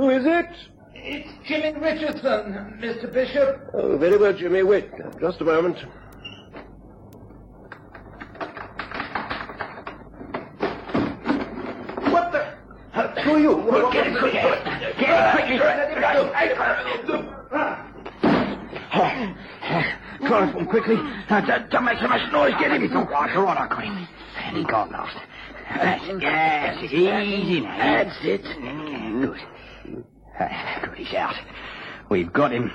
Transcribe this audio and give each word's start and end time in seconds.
Who 0.00 0.08
is 0.08 0.24
it? 0.24 0.46
It's 0.94 1.28
Jimmy 1.46 1.78
Richardson, 1.78 2.78
Mr. 2.80 3.12
Bishop. 3.12 3.68
Oh, 3.74 3.98
very 3.98 4.16
well, 4.16 4.32
Jimmy. 4.32 4.62
Wait. 4.62 4.88
Just 5.20 5.42
a 5.42 5.44
moment. 5.44 5.76
What 12.10 12.32
the? 12.32 12.56
Who 13.24 13.32
are 13.32 13.40
you? 13.40 13.56
What, 13.56 13.92
Get 13.92 14.06
him 14.06 14.16
quickly. 14.16 14.40
Get 14.40 15.36
him 15.36 15.58
quickly. 15.58 15.58
Chloroform 20.26 20.66
quickly. 20.66 20.96
Uh, 21.28 21.42
don't, 21.42 21.68
don't 21.68 21.84
make 21.84 21.98
so 21.98 22.08
much 22.08 22.32
noise. 22.32 22.54
Get 22.58 22.72
him. 22.72 22.96
All 22.96 23.04
right. 23.04 23.36
All 23.36 23.42
right, 23.42 23.58
I 23.58 23.68
got 23.68 23.84
him. 23.84 24.08
And 24.46 24.56
he 24.56 24.64
got 24.64 24.90
lost. 24.90 25.14
That's, 25.68 26.22
yes, 26.22 26.82
easy 26.84 27.60
now. 27.60 27.76
That's 27.76 28.16
it. 28.22 28.42
Good. 28.42 29.38
Good, 29.84 30.04
he's 30.96 31.14
out. 31.14 31.36
We've 32.08 32.32
got 32.32 32.52
him. 32.52 32.70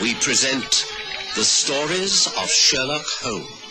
We 0.00 0.14
present 0.14 0.86
the 1.36 1.44
stories 1.44 2.26
of 2.26 2.50
Sherlock 2.50 3.06
Holmes. 3.22 3.61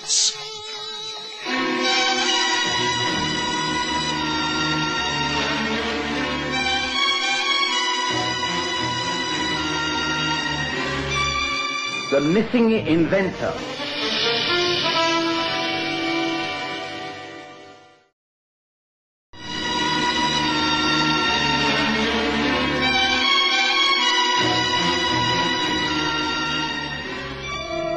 The 12.10 12.20
missing 12.20 12.72
inventor. 12.72 13.81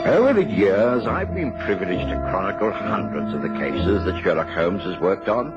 Over 0.05 0.35
the 0.35 0.45
years, 0.45 1.07
I've 1.07 1.35
been 1.35 1.53
privileged 1.53 2.11
to 2.11 2.17
chronicle 2.31 2.71
hundreds 2.71 3.33
of 3.33 3.41
the 3.41 3.49
cases 3.59 4.05
that 4.05 4.23
Sherlock 4.23 4.49
Holmes 4.49 4.83
has 4.83 5.01
worked 5.01 5.31
on, 5.31 5.51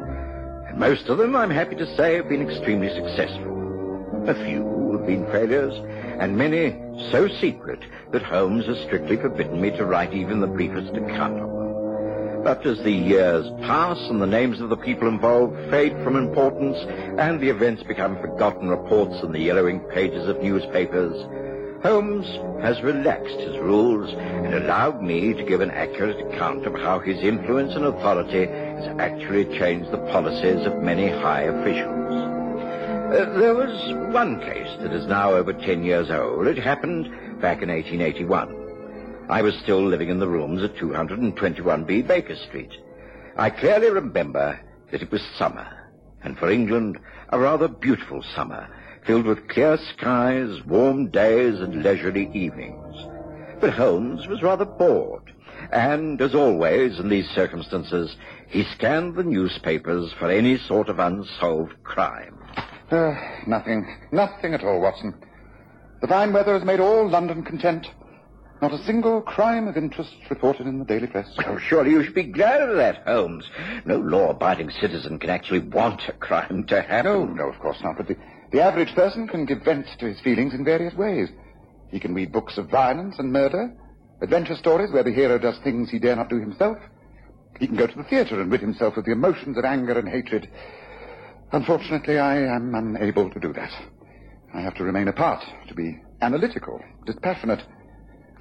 and 0.70 0.78
most 0.78 1.10
of 1.10 1.18
them, 1.18 1.36
I'm 1.36 1.50
happy 1.50 1.76
to 1.76 1.96
say, 1.98 2.16
have 2.16 2.30
been 2.30 2.50
extremely 2.50 2.88
successful. 2.88 4.24
A 4.26 4.34
few 4.46 4.94
have 4.94 5.06
been 5.06 5.26
failures, 5.34 5.74
and 6.22 6.38
many 6.38 6.80
so 7.12 7.28
secret 7.28 7.84
that 8.12 8.24
Holmes 8.24 8.66
has 8.68 8.80
strictly 8.86 9.18
forbidden 9.18 9.60
me 9.60 9.72
to 9.72 9.86
write 9.86 10.14
even 10.14 10.40
the 10.40 10.48
briefest 10.48 10.96
account 10.96 11.42
of 11.42 11.50
them. 11.50 12.44
But 12.46 12.66
as 12.66 12.82
the 12.84 12.92
years 12.92 13.50
pass 13.64 14.00
and 14.10 14.22
the 14.22 14.28
names 14.28 14.62
of 14.62 14.70
the 14.70 14.78
people 14.78 15.10
involved 15.10 15.70
fade 15.70 15.92
from 16.06 16.16
importance 16.16 16.78
and 17.20 17.42
the 17.42 17.50
events 17.50 17.84
become 17.84 18.16
forgotten 18.22 18.70
reports 18.70 19.22
in 19.24 19.34
the 19.34 19.40
yellowing 19.40 19.82
pages 19.82 20.30
of 20.30 20.42
newspapers, 20.42 21.22
Holmes 21.84 22.26
has 22.62 22.82
relaxed 22.82 23.40
his 23.40 23.58
rules 23.60 24.12
and 24.12 24.54
allowed 24.54 25.02
me 25.02 25.34
to 25.34 25.44
give 25.44 25.62
an 25.62 25.72
accurate 25.72 26.20
account 26.26 26.66
of 26.66 26.74
how 26.74 27.00
his 27.00 27.22
influence 27.22 27.76
and 27.76 27.86
authority 27.86 28.46
has 28.46 29.00
actually 29.00 29.46
changed 29.60 29.92
the 29.92 30.00
policies 30.12 30.66
of 30.66 30.82
many 30.82 31.08
high 31.08 31.44
officials. 31.44 31.94
Uh, 33.08 33.38
there 33.38 33.54
was 33.54 34.14
one 34.14 34.40
case 34.42 34.76
that 34.82 34.92
is 34.92 35.06
now 35.06 35.32
over 35.32 35.54
ten 35.54 35.84
years 35.84 36.10
old. 36.10 36.48
It 36.48 36.58
happened 36.58 37.06
back 37.40 37.62
in 37.62 37.70
1881. 37.70 39.28
I 39.30 39.42
was 39.42 39.56
still 39.56 39.86
living 39.86 40.10
in 40.10 40.20
the 40.20 40.28
rooms 40.28 40.64
at 40.64 40.76
221B 40.76 42.08
Baker 42.08 42.36
Street. 42.36 42.72
I 43.38 43.50
clearly 43.50 43.92
remember 43.92 44.60
that 44.92 45.02
it 45.02 45.12
was 45.12 45.22
summer, 45.38 45.68
and 46.24 46.38
for 46.38 46.50
England, 46.50 46.98
a 47.30 47.40
rather 47.40 47.68
beautiful 47.68 48.24
summer, 48.36 48.68
filled 49.08 49.26
with 49.26 49.48
clear 49.48 49.78
skies, 49.94 50.62
warm 50.66 51.10
days, 51.10 51.62
and 51.62 51.82
leisurely 51.82 52.30
evenings. 52.34 52.96
But 53.62 53.74
Holmes 53.74 54.28
was 54.28 54.44
rather 54.44 54.66
bored, 54.66 55.34
and, 55.72 56.22
as 56.22 56.36
always 56.36 57.00
in 57.00 57.08
these 57.08 57.30
circumstances, 57.30 58.18
he 58.50 58.66
scanned 58.66 59.16
the 59.16 59.24
newspapers 59.24 60.12
for 60.20 60.30
any 60.30 60.58
sort 60.58 60.90
of 60.90 61.00
unsolved 61.00 61.82
crime. 61.84 62.38
Uh, 62.92 63.16
nothing. 63.48 63.88
Nothing 64.12 64.54
at 64.54 64.64
all, 64.64 64.82
Watson. 64.82 65.16
The 66.02 66.08
fine 66.08 66.34
weather 66.34 66.54
has 66.54 66.64
made 66.66 66.82
all 66.82 67.10
London 67.10 67.44
content. 67.44 67.88
Not 68.62 68.74
a 68.74 68.84
single 68.84 69.22
crime 69.22 69.68
of 69.68 69.78
interest 69.78 70.16
reported 70.30 70.68
in 70.68 70.80
the 70.80 70.86
daily 70.86 71.08
press. 71.08 71.28
Oh, 71.46 71.58
surely 71.60 71.92
you 71.92 72.04
should 72.04 72.16
be 72.16 72.24
glad 72.24 72.62
of 72.62 72.76
that, 72.76 73.04
Holmes. 73.06 73.46
No 73.86 73.98
law-abiding 73.98 74.72
citizen 74.82 75.18
can 75.20 75.30
actually 75.30 75.60
want 75.60 76.02
a 76.10 76.14
crime 76.14 76.66
to 76.66 76.82
happen. 76.82 77.06
No, 77.06 77.26
no, 77.26 77.50
of 77.50 77.60
course 77.60 77.78
not. 77.84 77.98
But 77.98 78.08
the, 78.08 78.18
the 78.52 78.62
average 78.62 78.94
person 78.96 79.28
can 79.28 79.46
give 79.46 79.64
vent 79.64 79.88
to 80.00 80.08
his 80.08 80.20
feelings 80.22 80.54
in 80.54 80.64
various 80.64 80.94
ways. 80.94 81.30
He 81.90 82.00
can 82.00 82.14
read 82.14 82.32
books 82.32 82.58
of 82.58 82.70
violence 82.70 83.16
and 83.20 83.32
murder, 83.32 83.74
adventure 84.22 84.56
stories 84.56 84.92
where 84.92 85.04
the 85.04 85.14
hero 85.14 85.38
does 85.38 85.58
things 85.64 85.90
he 85.90 86.00
dare 86.00 86.16
not 86.16 86.30
do 86.30 86.40
himself. 86.40 86.78
He 87.60 87.68
can 87.68 87.76
go 87.76 87.88
to 87.88 87.98
the 87.98 88.04
theatre 88.04 88.40
and 88.40 88.52
rid 88.52 88.62
himself 88.62 88.98
of 88.98 89.06
the 89.06 89.12
emotions 89.12 89.58
of 89.58 89.66
anger 89.66 89.98
and 89.98 90.08
hatred. 90.08 90.50
Unfortunately, 91.52 92.20
I 92.20 92.38
am 92.38 92.76
unable 92.76 93.30
to 93.30 93.40
do 93.40 93.54
that. 93.54 93.72
I 94.54 94.62
have 94.62 94.76
to 94.76 94.84
remain 94.84 95.08
apart, 95.08 95.44
to 95.68 95.74
be 95.74 96.00
analytical, 96.22 96.80
dispassionate. 97.06 97.62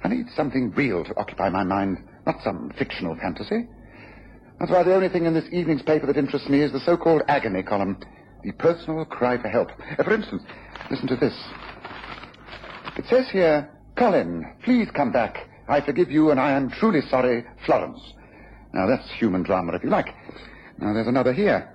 I 0.03 0.09
need 0.09 0.27
something 0.35 0.71
real 0.71 1.03
to 1.03 1.17
occupy 1.17 1.49
my 1.49 1.63
mind, 1.63 1.97
not 2.25 2.43
some 2.43 2.71
fictional 2.77 3.15
fantasy. 3.15 3.67
That's 4.59 4.71
why 4.71 4.83
the 4.83 4.95
only 4.95 5.09
thing 5.09 5.25
in 5.25 5.33
this 5.33 5.47
evening's 5.51 5.83
paper 5.83 6.07
that 6.07 6.17
interests 6.17 6.49
me 6.49 6.61
is 6.61 6.71
the 6.71 6.79
so-called 6.79 7.23
agony 7.27 7.63
column, 7.63 7.99
the 8.43 8.51
personal 8.53 9.05
cry 9.05 9.41
for 9.41 9.49
help. 9.49 9.71
Uh, 9.97 10.03
for 10.03 10.13
instance, 10.13 10.43
listen 10.89 11.07
to 11.07 11.15
this. 11.15 11.33
It 12.97 13.05
says 13.09 13.29
here, 13.31 13.69
Colin, 13.95 14.45
please 14.63 14.87
come 14.93 15.11
back. 15.11 15.47
I 15.67 15.81
forgive 15.81 16.09
you 16.09 16.31
and 16.31 16.39
I 16.39 16.51
am 16.51 16.69
truly 16.69 17.01
sorry, 17.09 17.45
Florence. 17.65 17.99
Now 18.73 18.87
that's 18.87 19.09
human 19.19 19.43
drama 19.43 19.73
if 19.73 19.83
you 19.83 19.89
like. 19.89 20.07
Now 20.79 20.93
there's 20.93 21.07
another 21.07 21.33
here. 21.33 21.73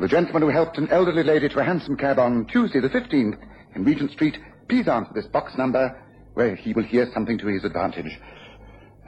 The 0.00 0.08
gentleman 0.08 0.42
who 0.42 0.48
helped 0.48 0.78
an 0.78 0.88
elderly 0.90 1.22
lady 1.22 1.48
to 1.48 1.58
a 1.58 1.64
hansom 1.64 1.96
cab 1.96 2.18
on 2.18 2.46
Tuesday 2.46 2.80
the 2.80 2.88
15th 2.88 3.38
in 3.74 3.84
Regent 3.84 4.10
Street, 4.10 4.38
please 4.68 4.88
answer 4.88 5.12
this 5.14 5.26
box 5.26 5.56
number 5.56 5.98
where 6.34 6.54
he 6.54 6.72
will 6.72 6.82
hear 6.84 7.08
something 7.14 7.38
to 7.38 7.46
his 7.46 7.64
advantage. 7.64 8.18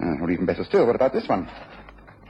Uh, 0.01 0.23
or 0.23 0.31
even 0.31 0.47
better 0.47 0.65
still, 0.65 0.87
what 0.87 0.95
about 0.95 1.13
this 1.13 1.29
one? 1.29 1.49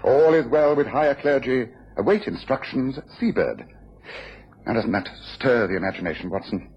All 0.02 0.34
is 0.34 0.46
well 0.50 0.74
with 0.74 0.86
higher 0.86 1.14
clergy. 1.14 1.70
Await 1.96 2.26
instructions, 2.26 2.98
Seabird. 3.18 3.64
Now, 4.68 4.74
doesn't 4.74 4.92
that 4.92 5.08
stir 5.34 5.66
the 5.66 5.76
imagination, 5.76 6.28
Watson? 6.28 6.68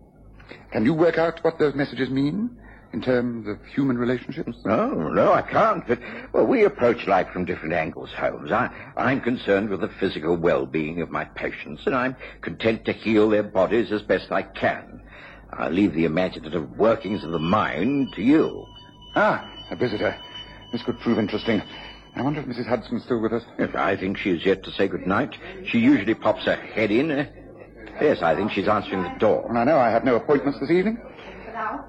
Can 0.71 0.85
you 0.85 0.93
work 0.93 1.17
out 1.17 1.43
what 1.43 1.59
those 1.59 1.75
messages 1.75 2.09
mean 2.09 2.57
in 2.93 3.01
terms 3.01 3.49
of 3.49 3.59
human 3.65 3.97
relationships? 3.97 4.55
No, 4.63 5.09
no, 5.09 5.33
I 5.33 5.41
can't. 5.41 5.85
But, 5.85 5.99
well, 6.31 6.47
we 6.47 6.63
approach 6.63 7.05
life 7.05 7.27
from 7.33 7.43
different 7.43 7.73
angles, 7.73 8.09
Holmes. 8.17 8.49
I, 8.49 8.69
I'm 8.95 9.19
concerned 9.19 9.69
with 9.69 9.81
the 9.81 9.89
physical 9.99 10.37
well-being 10.37 11.01
of 11.01 11.11
my 11.11 11.25
patients, 11.25 11.81
and 11.85 11.93
I'm 11.93 12.15
content 12.39 12.85
to 12.85 12.93
heal 12.93 13.29
their 13.29 13.43
bodies 13.43 13.91
as 13.91 14.01
best 14.03 14.31
I 14.31 14.43
can. 14.43 15.01
I 15.51 15.67
leave 15.67 15.93
the 15.93 16.05
imaginative 16.05 16.77
workings 16.77 17.25
of 17.25 17.31
the 17.31 17.39
mind 17.39 18.13
to 18.15 18.21
you. 18.21 18.65
Ah, 19.17 19.45
a 19.69 19.75
visitor. 19.75 20.17
This 20.71 20.81
could 20.83 20.97
prove 21.01 21.19
interesting. 21.19 21.61
I 22.15 22.21
wonder 22.21 22.39
if 22.39 22.45
Mrs. 22.45 22.67
Hudson's 22.67 23.03
still 23.03 23.21
with 23.21 23.33
us. 23.33 23.43
Yes, 23.59 23.75
I 23.75 23.97
think 23.97 24.17
she 24.17 24.31
is 24.31 24.45
yet 24.45 24.63
to 24.63 24.71
say 24.71 24.87
good 24.87 25.05
night. 25.05 25.35
She 25.65 25.79
usually 25.79 26.13
pops 26.13 26.45
her 26.45 26.55
head 26.55 26.89
in. 26.89 27.27
Yes, 27.99 28.21
I 28.21 28.35
think 28.35 28.51
she's 28.51 28.67
answering 28.67 29.03
the 29.03 29.19
door. 29.19 29.45
Well, 29.47 29.57
I 29.57 29.63
know 29.63 29.77
I 29.77 29.89
have 29.89 30.03
no 30.03 30.15
appointments 30.15 30.59
this 30.59 30.71
evening. 30.71 30.99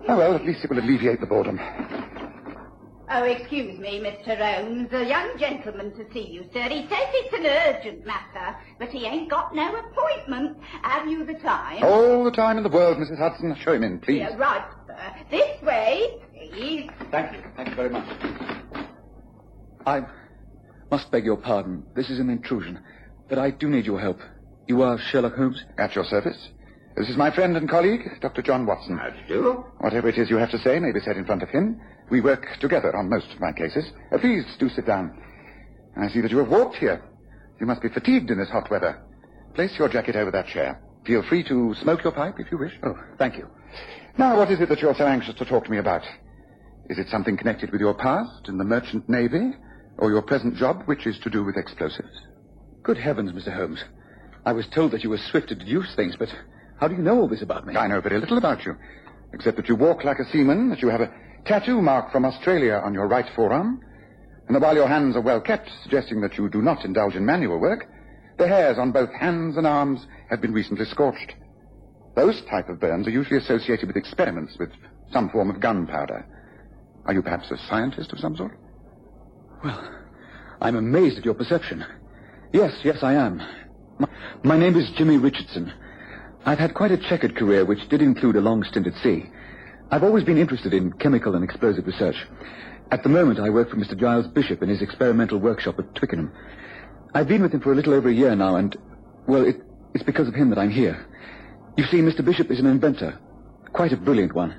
Oh, 0.08 0.16
well, 0.16 0.34
at 0.34 0.44
least 0.44 0.64
it 0.64 0.70
will 0.70 0.78
alleviate 0.78 1.20
the 1.20 1.26
boredom. 1.26 1.58
Oh, 3.14 3.24
excuse 3.24 3.78
me, 3.78 4.00
Mr. 4.00 4.38
Holmes. 4.38 4.88
A 4.92 5.04
young 5.04 5.36
gentleman 5.38 5.92
to 5.96 6.10
see 6.12 6.26
you, 6.30 6.44
sir. 6.52 6.62
He 6.68 6.86
says 6.88 7.08
it's 7.12 7.34
an 7.34 7.46
urgent 7.46 8.06
matter, 8.06 8.56
but 8.78 8.88
he 8.88 9.04
ain't 9.04 9.30
got 9.30 9.54
no 9.54 9.74
appointment. 9.76 10.56
Have 10.82 11.06
you 11.08 11.24
the 11.24 11.34
time? 11.34 11.82
All 11.84 12.24
the 12.24 12.30
time 12.30 12.56
in 12.56 12.62
the 12.62 12.70
world, 12.70 12.96
Mrs. 12.96 13.18
Hudson. 13.18 13.54
Show 13.62 13.74
him 13.74 13.82
in, 13.82 13.98
please. 14.00 14.20
Yeah, 14.20 14.36
right, 14.36 14.64
sir. 14.86 15.14
This 15.30 15.62
way, 15.62 16.20
please. 16.34 16.88
Thank 17.10 17.32
you. 17.34 17.42
Thank 17.54 17.68
you 17.68 17.74
very 17.74 17.90
much. 17.90 18.08
I 19.86 20.06
must 20.90 21.10
beg 21.10 21.24
your 21.24 21.36
pardon. 21.36 21.84
This 21.94 22.08
is 22.08 22.18
an 22.18 22.30
intrusion. 22.30 22.80
But 23.28 23.38
I 23.38 23.50
do 23.50 23.68
need 23.68 23.84
your 23.84 24.00
help. 24.00 24.20
You 24.66 24.82
are 24.82 24.98
Sherlock 24.98 25.34
Holmes? 25.34 25.62
At 25.78 25.94
your 25.94 26.04
service. 26.04 26.48
This 26.96 27.08
is 27.08 27.16
my 27.16 27.34
friend 27.34 27.56
and 27.56 27.68
colleague, 27.68 28.02
Dr. 28.20 28.42
John 28.42 28.66
Watson. 28.66 28.98
How 28.98 29.10
do 29.10 29.16
you 29.18 29.26
do? 29.42 29.64
Whatever 29.78 30.08
it 30.08 30.18
is 30.18 30.30
you 30.30 30.36
have 30.36 30.50
to 30.50 30.58
say 30.58 30.78
may 30.78 30.92
be 30.92 31.00
said 31.00 31.16
in 31.16 31.24
front 31.24 31.42
of 31.42 31.48
him. 31.48 31.80
We 32.10 32.20
work 32.20 32.46
together 32.60 32.94
on 32.94 33.08
most 33.08 33.32
of 33.32 33.40
my 33.40 33.52
cases. 33.52 33.86
Uh, 34.12 34.18
please 34.18 34.44
do 34.58 34.68
sit 34.68 34.86
down. 34.86 35.16
I 35.96 36.08
see 36.08 36.20
that 36.20 36.30
you 36.30 36.38
have 36.38 36.48
walked 36.48 36.76
here. 36.76 37.02
You 37.60 37.66
must 37.66 37.82
be 37.82 37.88
fatigued 37.88 38.30
in 38.30 38.38
this 38.38 38.50
hot 38.50 38.70
weather. 38.70 39.02
Place 39.54 39.74
your 39.78 39.88
jacket 39.88 40.16
over 40.16 40.30
that 40.30 40.46
chair. 40.46 40.80
Feel 41.06 41.22
free 41.28 41.42
to 41.48 41.74
smoke 41.82 42.04
your 42.04 42.12
pipe 42.12 42.34
if 42.38 42.50
you 42.52 42.58
wish. 42.58 42.72
Oh, 42.82 42.98
thank 43.18 43.36
you. 43.36 43.48
Now, 44.18 44.36
what 44.36 44.50
is 44.50 44.60
it 44.60 44.68
that 44.68 44.80
you're 44.80 44.94
so 44.94 45.06
anxious 45.06 45.34
to 45.36 45.44
talk 45.44 45.64
to 45.64 45.70
me 45.70 45.78
about? 45.78 46.02
Is 46.90 46.98
it 46.98 47.08
something 47.08 47.36
connected 47.36 47.72
with 47.72 47.80
your 47.80 47.94
past 47.94 48.48
in 48.48 48.58
the 48.58 48.64
merchant 48.64 49.08
navy, 49.08 49.52
or 49.98 50.10
your 50.10 50.22
present 50.22 50.56
job, 50.56 50.82
which 50.86 51.06
is 51.06 51.18
to 51.20 51.30
do 51.30 51.42
with 51.44 51.56
explosives? 51.56 52.20
Good 52.82 52.98
heavens, 52.98 53.32
Mr. 53.32 53.54
Holmes. 53.54 53.82
I 54.44 54.52
was 54.52 54.66
told 54.74 54.92
that 54.92 55.04
you 55.04 55.10
were 55.10 55.18
swift 55.30 55.48
to 55.48 55.54
deduce 55.54 55.94
things, 55.94 56.16
but 56.18 56.28
how 56.80 56.88
do 56.88 56.94
you 56.94 57.02
know 57.02 57.20
all 57.20 57.28
this 57.28 57.42
about 57.42 57.66
me? 57.66 57.76
I 57.76 57.86
know 57.86 58.00
very 58.00 58.18
little 58.18 58.38
about 58.38 58.64
you, 58.64 58.76
except 59.32 59.56
that 59.56 59.68
you 59.68 59.76
walk 59.76 60.04
like 60.04 60.18
a 60.18 60.30
seaman, 60.30 60.68
that 60.70 60.82
you 60.82 60.88
have 60.88 61.00
a 61.00 61.12
tattoo 61.44 61.80
mark 61.80 62.10
from 62.10 62.24
Australia 62.24 62.80
on 62.84 62.94
your 62.94 63.06
right 63.06 63.26
forearm, 63.36 63.80
and 64.46 64.56
that 64.56 64.62
while 64.62 64.74
your 64.74 64.88
hands 64.88 65.14
are 65.14 65.20
well 65.20 65.40
kept, 65.40 65.70
suggesting 65.82 66.20
that 66.20 66.36
you 66.36 66.48
do 66.48 66.60
not 66.60 66.84
indulge 66.84 67.14
in 67.14 67.24
manual 67.24 67.60
work, 67.60 67.86
the 68.38 68.48
hairs 68.48 68.78
on 68.78 68.90
both 68.90 69.10
hands 69.12 69.56
and 69.56 69.66
arms 69.66 70.06
have 70.28 70.40
been 70.40 70.52
recently 70.52 70.86
scorched. 70.86 71.34
Those 72.16 72.42
type 72.50 72.68
of 72.68 72.80
burns 72.80 73.06
are 73.06 73.10
usually 73.10 73.38
associated 73.38 73.86
with 73.86 73.96
experiments 73.96 74.56
with 74.58 74.70
some 75.12 75.30
form 75.30 75.50
of 75.50 75.60
gunpowder. 75.60 76.26
Are 77.04 77.14
you 77.14 77.22
perhaps 77.22 77.50
a 77.50 77.56
scientist 77.68 78.12
of 78.12 78.18
some 78.18 78.36
sort? 78.36 78.58
Well, 79.64 79.88
I'm 80.60 80.76
amazed 80.76 81.18
at 81.18 81.24
your 81.24 81.34
perception. 81.34 81.84
Yes, 82.52 82.72
yes, 82.84 82.98
I 83.02 83.14
am. 83.14 83.40
My, 83.98 84.56
name 84.56 84.76
is 84.76 84.90
Jimmy 84.96 85.18
Richardson. 85.18 85.72
I've 86.44 86.58
had 86.58 86.74
quite 86.74 86.90
a 86.90 86.96
checkered 86.96 87.36
career, 87.36 87.64
which 87.64 87.88
did 87.88 88.02
include 88.02 88.36
a 88.36 88.40
long 88.40 88.64
stint 88.64 88.86
at 88.86 88.94
sea. 89.02 89.30
I've 89.90 90.02
always 90.02 90.24
been 90.24 90.38
interested 90.38 90.72
in 90.72 90.92
chemical 90.94 91.34
and 91.34 91.44
explosive 91.44 91.86
research. 91.86 92.16
At 92.90 93.02
the 93.02 93.08
moment, 93.08 93.38
I 93.38 93.50
work 93.50 93.70
for 93.70 93.76
Mr. 93.76 93.98
Giles 93.98 94.26
Bishop 94.26 94.62
in 94.62 94.68
his 94.68 94.82
experimental 94.82 95.38
workshop 95.38 95.78
at 95.78 95.94
Twickenham. 95.94 96.32
I've 97.14 97.28
been 97.28 97.42
with 97.42 97.52
him 97.52 97.60
for 97.60 97.72
a 97.72 97.76
little 97.76 97.94
over 97.94 98.08
a 98.08 98.14
year 98.14 98.34
now, 98.34 98.56
and, 98.56 98.76
well, 99.26 99.44
it, 99.46 99.56
it's 99.94 100.04
because 100.04 100.28
of 100.28 100.34
him 100.34 100.50
that 100.50 100.58
I'm 100.58 100.70
here. 100.70 101.06
You 101.76 101.84
see, 101.84 101.98
Mr. 101.98 102.24
Bishop 102.24 102.50
is 102.50 102.58
an 102.58 102.66
inventor. 102.66 103.18
Quite 103.72 103.92
a 103.92 103.96
brilliant 103.96 104.34
one. 104.34 104.54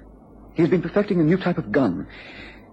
He's 0.56 0.70
been 0.70 0.82
perfecting 0.82 1.20
a 1.20 1.24
new 1.24 1.38
type 1.38 1.58
of 1.58 1.72
gun. 1.72 2.08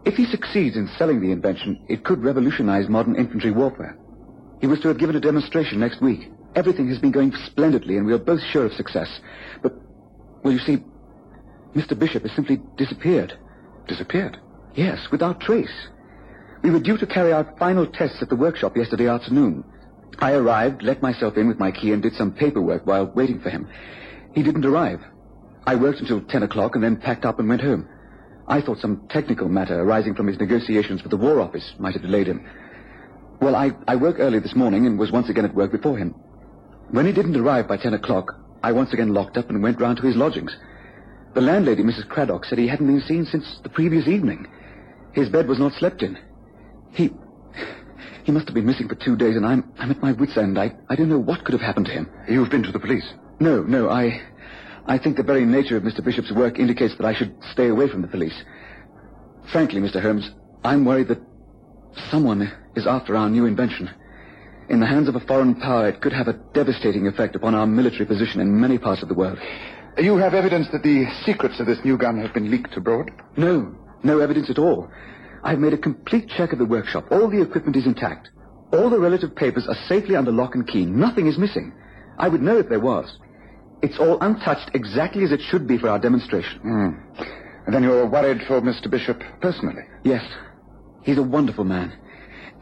If 0.04 0.14
he 0.14 0.26
succeeds 0.26 0.76
in 0.76 0.88
selling 0.98 1.20
the 1.20 1.32
invention, 1.32 1.82
it 1.88 2.04
could 2.04 2.22
revolutionize 2.22 2.88
modern 2.88 3.16
infantry 3.16 3.50
warfare. 3.50 3.98
He 4.60 4.66
was 4.66 4.80
to 4.80 4.88
have 4.88 4.98
given 4.98 5.16
a 5.16 5.20
demonstration 5.20 5.80
next 5.80 6.02
week. 6.02 6.30
Everything 6.54 6.88
has 6.88 6.98
been 6.98 7.12
going 7.12 7.32
splendidly, 7.46 7.96
and 7.96 8.06
we 8.06 8.12
are 8.12 8.18
both 8.18 8.40
sure 8.50 8.66
of 8.66 8.72
success. 8.72 9.20
But, 9.62 9.74
well, 10.42 10.52
you 10.52 10.58
see, 10.58 10.82
Mr. 11.74 11.96
Bishop 11.96 12.22
has 12.22 12.32
simply 12.32 12.60
disappeared. 12.76 13.34
Disappeared? 13.86 14.38
Yes, 14.74 14.98
without 15.12 15.40
trace. 15.40 15.88
We 16.62 16.70
were 16.70 16.80
due 16.80 16.98
to 16.98 17.06
carry 17.06 17.32
out 17.32 17.58
final 17.58 17.86
tests 17.86 18.18
at 18.20 18.28
the 18.28 18.36
workshop 18.36 18.76
yesterday 18.76 19.08
afternoon. 19.08 19.64
I 20.18 20.32
arrived, 20.32 20.82
let 20.82 21.02
myself 21.02 21.36
in 21.36 21.48
with 21.48 21.58
my 21.58 21.70
key, 21.70 21.92
and 21.92 22.02
did 22.02 22.14
some 22.14 22.32
paperwork 22.32 22.86
while 22.86 23.06
waiting 23.06 23.40
for 23.40 23.48
him. 23.48 23.68
He 24.34 24.42
didn't 24.42 24.66
arrive. 24.66 25.00
I 25.66 25.76
worked 25.76 26.00
until 26.00 26.20
10 26.20 26.42
o'clock 26.42 26.74
and 26.74 26.84
then 26.84 26.96
packed 26.96 27.24
up 27.24 27.38
and 27.38 27.48
went 27.48 27.62
home. 27.62 27.88
I 28.48 28.60
thought 28.60 28.78
some 28.78 29.06
technical 29.08 29.48
matter 29.48 29.80
arising 29.80 30.14
from 30.14 30.26
his 30.26 30.38
negotiations 30.38 31.02
with 31.02 31.10
the 31.10 31.16
War 31.16 31.40
Office 31.40 31.74
might 31.78 31.94
have 31.94 32.02
delayed 32.02 32.26
him. 32.26 32.44
Well, 33.40 33.54
I, 33.54 33.70
I 33.86 33.96
woke 33.96 34.18
early 34.18 34.40
this 34.40 34.56
morning 34.56 34.86
and 34.86 34.98
was 34.98 35.12
once 35.12 35.28
again 35.28 35.44
at 35.44 35.54
work 35.54 35.70
before 35.72 35.96
him. 35.96 36.14
When 36.90 37.06
he 37.06 37.12
didn't 37.12 37.36
arrive 37.36 37.68
by 37.68 37.76
10 37.76 37.94
o'clock, 37.94 38.34
I 38.62 38.72
once 38.72 38.92
again 38.92 39.14
locked 39.14 39.36
up 39.36 39.48
and 39.48 39.62
went 39.62 39.80
round 39.80 39.98
to 39.98 40.06
his 40.06 40.16
lodgings. 40.16 40.56
The 41.34 41.40
landlady, 41.40 41.84
Mrs. 41.84 42.08
Craddock, 42.08 42.44
said 42.44 42.58
he 42.58 42.66
hadn't 42.66 42.88
been 42.88 43.00
seen 43.00 43.24
since 43.24 43.60
the 43.62 43.68
previous 43.68 44.08
evening. 44.08 44.48
His 45.12 45.28
bed 45.28 45.46
was 45.46 45.58
not 45.58 45.72
slept 45.74 46.02
in. 46.02 46.18
He... 46.92 47.10
He 48.24 48.32
must 48.32 48.46
have 48.46 48.54
been 48.54 48.66
missing 48.66 48.88
for 48.88 48.96
two 48.96 49.16
days, 49.16 49.36
and 49.36 49.46
I'm, 49.46 49.72
I'm 49.78 49.90
at 49.90 50.02
my 50.02 50.12
wit's 50.12 50.36
end. 50.36 50.58
I, 50.58 50.72
I 50.88 50.96
don't 50.96 51.08
know 51.08 51.18
what 51.18 51.44
could 51.44 51.52
have 51.52 51.62
happened 51.62 51.86
to 51.86 51.92
him. 51.92 52.10
You've 52.28 52.50
been 52.50 52.62
to 52.64 52.72
the 52.72 52.78
police? 52.78 53.08
No, 53.38 53.62
no, 53.62 53.88
I... 53.88 54.20
I 54.86 54.98
think 54.98 55.16
the 55.16 55.22
very 55.22 55.44
nature 55.44 55.76
of 55.76 55.84
Mr. 55.84 56.04
Bishop's 56.04 56.32
work 56.32 56.58
indicates 56.58 56.96
that 56.96 57.06
I 57.06 57.14
should 57.14 57.34
stay 57.52 57.68
away 57.68 57.88
from 57.88 58.02
the 58.02 58.08
police. 58.08 58.34
Frankly, 59.52 59.80
Mr. 59.80 60.02
Holmes, 60.02 60.30
I'm 60.64 60.84
worried 60.84 61.08
that 61.08 61.20
someone 62.10 62.52
is 62.74 62.86
after 62.86 63.16
our 63.16 63.30
new 63.30 63.46
invention. 63.46 63.90
In 64.70 64.78
the 64.78 64.86
hands 64.86 65.08
of 65.08 65.16
a 65.16 65.20
foreign 65.26 65.56
power, 65.56 65.88
it 65.88 66.00
could 66.00 66.12
have 66.12 66.28
a 66.28 66.40
devastating 66.54 67.08
effect 67.08 67.34
upon 67.34 67.56
our 67.56 67.66
military 67.66 68.06
position 68.06 68.40
in 68.40 68.60
many 68.60 68.78
parts 68.78 69.02
of 69.02 69.08
the 69.08 69.16
world. 69.16 69.36
You 69.98 70.16
have 70.18 70.32
evidence 70.32 70.68
that 70.70 70.84
the 70.84 71.06
secrets 71.26 71.58
of 71.58 71.66
this 71.66 71.84
new 71.84 71.98
gun 71.98 72.16
have 72.18 72.32
been 72.32 72.52
leaked 72.52 72.76
abroad? 72.76 73.10
No, 73.36 73.74
no 74.04 74.20
evidence 74.20 74.48
at 74.48 74.60
all. 74.60 74.88
I've 75.42 75.58
made 75.58 75.72
a 75.72 75.78
complete 75.78 76.28
check 76.28 76.52
of 76.52 76.60
the 76.60 76.64
workshop. 76.64 77.06
All 77.10 77.28
the 77.28 77.42
equipment 77.42 77.74
is 77.74 77.84
intact. 77.84 78.28
All 78.72 78.88
the 78.88 79.00
relative 79.00 79.34
papers 79.34 79.66
are 79.68 79.88
safely 79.88 80.14
under 80.14 80.30
lock 80.30 80.54
and 80.54 80.64
key. 80.68 80.86
Nothing 80.86 81.26
is 81.26 81.36
missing. 81.36 81.72
I 82.16 82.28
would 82.28 82.40
know 82.40 82.58
if 82.58 82.68
there 82.68 82.78
was. 82.78 83.12
It's 83.82 83.98
all 83.98 84.18
untouched 84.20 84.70
exactly 84.74 85.24
as 85.24 85.32
it 85.32 85.40
should 85.40 85.66
be 85.66 85.78
for 85.78 85.88
our 85.88 85.98
demonstration. 85.98 86.60
Hmm. 86.60 87.24
And 87.66 87.74
then 87.74 87.82
you're 87.82 88.06
worried 88.06 88.42
for 88.46 88.60
Mr. 88.60 88.88
Bishop 88.88 89.20
personally? 89.40 89.82
Yes. 90.04 90.24
He's 91.02 91.18
a 91.18 91.24
wonderful 91.24 91.64
man. 91.64 91.98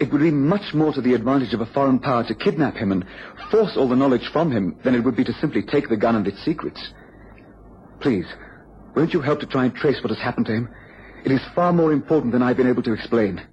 It 0.01 0.13
would 0.13 0.21
be 0.21 0.31
much 0.31 0.75
more 0.75 0.93
to 0.93 1.01
the 1.01 1.15
advantage 1.15 1.55
of 1.55 1.61
a 1.61 1.67
foreign 1.67 1.99
power 1.99 2.25
to 2.25 2.35
kidnap 2.35 2.77
him 2.77 2.93
and 2.93 3.05
force 3.51 3.77
all 3.77 3.89
the 3.89 3.97
knowledge 3.97 4.29
from 4.33 4.51
him 4.51 4.77
than 4.85 4.95
it 4.95 5.03
would 5.03 5.17
be 5.17 5.25
to 5.25 5.33
simply 5.41 5.63
take 5.63 5.89
the 5.89 5.97
gun 5.97 6.15
and 6.15 6.27
its 6.27 6.43
secrets. 6.45 6.93
Please, 8.01 8.27
won't 8.95 9.13
you 9.13 9.21
help 9.21 9.41
to 9.41 9.47
try 9.47 9.65
and 9.65 9.75
trace 9.75 10.01
what 10.03 10.11
has 10.11 10.23
happened 10.23 10.47
to 10.47 10.53
him? 10.53 10.69
It 11.25 11.33
is 11.33 11.41
far 11.55 11.73
more 11.73 11.93
important 11.93 12.33
than 12.33 12.43
I've 12.43 12.57
been 12.57 12.69
able 12.69 12.85
to 12.85 12.93
explain. 12.93 13.45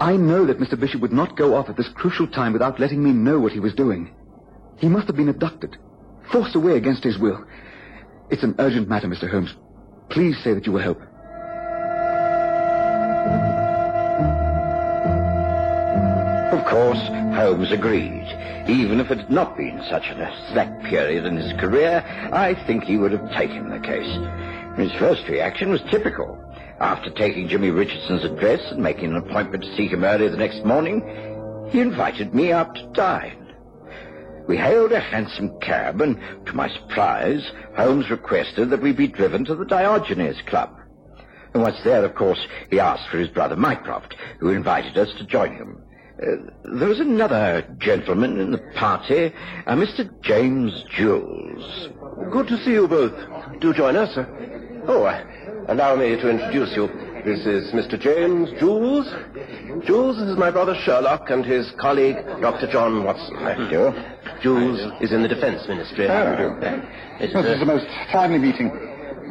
I 0.00 0.16
know 0.16 0.46
that 0.46 0.58
Mr. 0.58 0.78
Bishop 0.78 1.00
would 1.00 1.12
not 1.12 1.36
go 1.36 1.54
off 1.54 1.68
at 1.68 1.76
this 1.76 1.88
crucial 1.94 2.26
time 2.26 2.52
without 2.52 2.80
letting 2.80 3.02
me 3.02 3.12
know 3.12 3.38
what 3.38 3.52
he 3.52 3.60
was 3.60 3.74
doing. 3.74 4.12
He 4.78 4.88
must 4.88 5.06
have 5.06 5.16
been 5.16 5.28
abducted, 5.28 5.76
forced 6.32 6.56
away 6.56 6.76
against 6.76 7.04
his 7.04 7.18
will. 7.18 7.44
It's 8.30 8.42
an 8.42 8.56
urgent 8.58 8.88
matter, 8.88 9.06
Mr. 9.06 9.30
Holmes. 9.30 9.54
Please 10.10 10.36
say 10.42 10.54
that 10.54 10.66
you 10.66 10.72
will 10.72 10.82
help. 10.82 11.00
Course, 16.94 17.08
Holmes 17.36 17.72
agreed. 17.72 18.26
Even 18.68 19.00
if 19.00 19.10
it 19.10 19.18
had 19.18 19.30
not 19.30 19.56
been 19.56 19.82
such 19.88 20.08
a 20.08 20.50
slack 20.52 20.82
period 20.84 21.24
in 21.24 21.36
his 21.36 21.52
career, 21.60 22.04
I 22.32 22.54
think 22.66 22.84
he 22.84 22.96
would 22.96 23.12
have 23.12 23.32
taken 23.32 23.70
the 23.70 23.80
case. 23.80 24.18
His 24.76 24.92
first 24.98 25.28
reaction 25.28 25.70
was 25.70 25.82
typical. 25.90 26.40
After 26.80 27.10
taking 27.10 27.48
Jimmy 27.48 27.70
Richardson's 27.70 28.24
address 28.24 28.60
and 28.70 28.82
making 28.82 29.10
an 29.10 29.16
appointment 29.16 29.64
to 29.64 29.76
see 29.76 29.86
him 29.86 30.04
early 30.04 30.28
the 30.28 30.36
next 30.36 30.64
morning, 30.64 31.02
he 31.70 31.80
invited 31.80 32.34
me 32.34 32.52
out 32.52 32.74
to 32.74 32.86
dine. 32.92 33.40
We 34.46 34.56
hailed 34.56 34.92
a 34.92 35.00
hansom 35.00 35.58
cab, 35.60 36.00
and 36.00 36.18
to 36.46 36.52
my 36.52 36.68
surprise, 36.68 37.50
Holmes 37.76 38.10
requested 38.10 38.70
that 38.70 38.82
we 38.82 38.92
be 38.92 39.08
driven 39.08 39.44
to 39.46 39.54
the 39.54 39.64
Diogenes 39.64 40.42
Club. 40.46 40.78
And 41.54 41.62
once 41.62 41.78
there, 41.84 42.04
of 42.04 42.14
course, 42.14 42.46
he 42.70 42.80
asked 42.80 43.08
for 43.08 43.18
his 43.18 43.28
brother 43.28 43.56
Mycroft, 43.56 44.16
who 44.38 44.50
invited 44.50 44.98
us 44.98 45.14
to 45.18 45.24
join 45.24 45.54
him. 45.54 45.80
Uh, 46.22 46.26
there 46.78 46.88
was 46.88 47.00
another 47.00 47.66
gentleman 47.78 48.38
in 48.38 48.52
the 48.52 48.58
party, 48.76 49.32
uh, 49.66 49.74
Mr. 49.74 50.08
James 50.22 50.84
Jules. 50.96 51.88
Good 52.30 52.46
to 52.48 52.56
see 52.58 52.72
you 52.72 52.86
both. 52.86 53.12
Do 53.60 53.74
join 53.74 53.96
us. 53.96 54.16
Oh, 54.86 55.02
uh, 55.04 55.24
allow 55.68 55.96
me 55.96 56.14
to 56.14 56.30
introduce 56.30 56.74
you. 56.76 56.86
This 57.24 57.44
is 57.46 57.72
Mr. 57.72 57.98
James 57.98 58.50
Jules. 58.60 59.08
Jules 59.86 60.18
is 60.18 60.36
my 60.36 60.50
brother 60.52 60.76
Sherlock 60.84 61.30
and 61.30 61.44
his 61.44 61.72
colleague, 61.80 62.16
Dr. 62.40 62.70
John 62.70 63.02
Watson. 63.02 63.36
Thank 63.38 63.72
you. 63.72 63.92
Jules 64.40 64.78
is 65.00 65.10
in 65.10 65.22
the 65.22 65.28
Defense 65.28 65.66
Ministry. 65.66 66.06
Oh. 66.06 66.58
It's, 67.18 67.32
This 67.32 67.44
is 67.44 67.56
uh, 67.56 67.58
the 67.58 67.66
most 67.66 67.86
timely 68.12 68.38
meeting. 68.38 68.70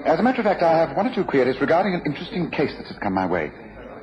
As 0.06 0.20
a 0.20 0.24
matter 0.24 0.42
of 0.42 0.46
fact, 0.46 0.63
I 0.63 0.75
have 0.80 0.98
one 0.98 1.08
or 1.08 1.16
two 1.16 1.24
queries 1.24 1.62
regarding 1.62 1.94
an 1.94 2.02
interesting 2.06 2.50
case 2.52 2.74
that 2.78 2.88
has 2.88 2.98
come 2.98 3.13
my 3.13 3.25
way. 3.25 3.52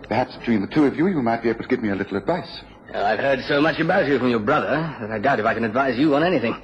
Perhaps 0.09 0.37
between 0.39 0.61
the 0.63 0.67
two 0.67 0.87
of 0.87 0.97
you, 0.97 1.09
you 1.09 1.21
might 1.21 1.43
be 1.43 1.51
able 1.51 1.63
to 1.63 1.69
give 1.69 1.83
me 1.83 1.91
a 1.91 1.95
little 1.95 2.17
advice. 2.17 2.63
Well, 2.93 3.07
I've 3.07 3.21
heard 3.21 3.45
so 3.47 3.61
much 3.61 3.79
about 3.79 4.09
you 4.09 4.19
from 4.19 4.31
your 4.31 4.41
brother 4.41 4.97
that 5.01 5.13
I 5.13 5.21
doubt 5.21 5.39
if 5.39 5.47
I 5.47 5.55
can 5.55 5.63
advise 5.63 5.97
you 5.97 6.17
on 6.17 6.25
anything. 6.25 6.61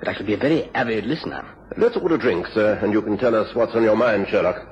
But 0.00 0.08
I 0.08 0.14
shall 0.14 0.26
be 0.26 0.34
a 0.34 0.38
very 0.38 0.68
avid 0.74 1.06
listener. 1.06 1.46
Let's 1.76 1.96
order 1.96 2.18
drinks, 2.18 2.52
sir, 2.52 2.80
and 2.82 2.92
you 2.92 3.00
can 3.00 3.16
tell 3.16 3.36
us 3.36 3.54
what's 3.54 3.76
on 3.76 3.84
your 3.84 3.94
mind, 3.94 4.26
Sherlock. 4.28 4.66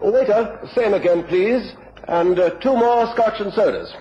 Waiter, 0.00 0.66
same 0.74 0.94
again, 0.94 1.24
please. 1.24 1.74
And 2.08 2.38
uh, 2.38 2.50
two 2.60 2.74
more 2.74 3.06
scotch 3.12 3.38
and 3.38 3.52
sodas. 3.52 3.92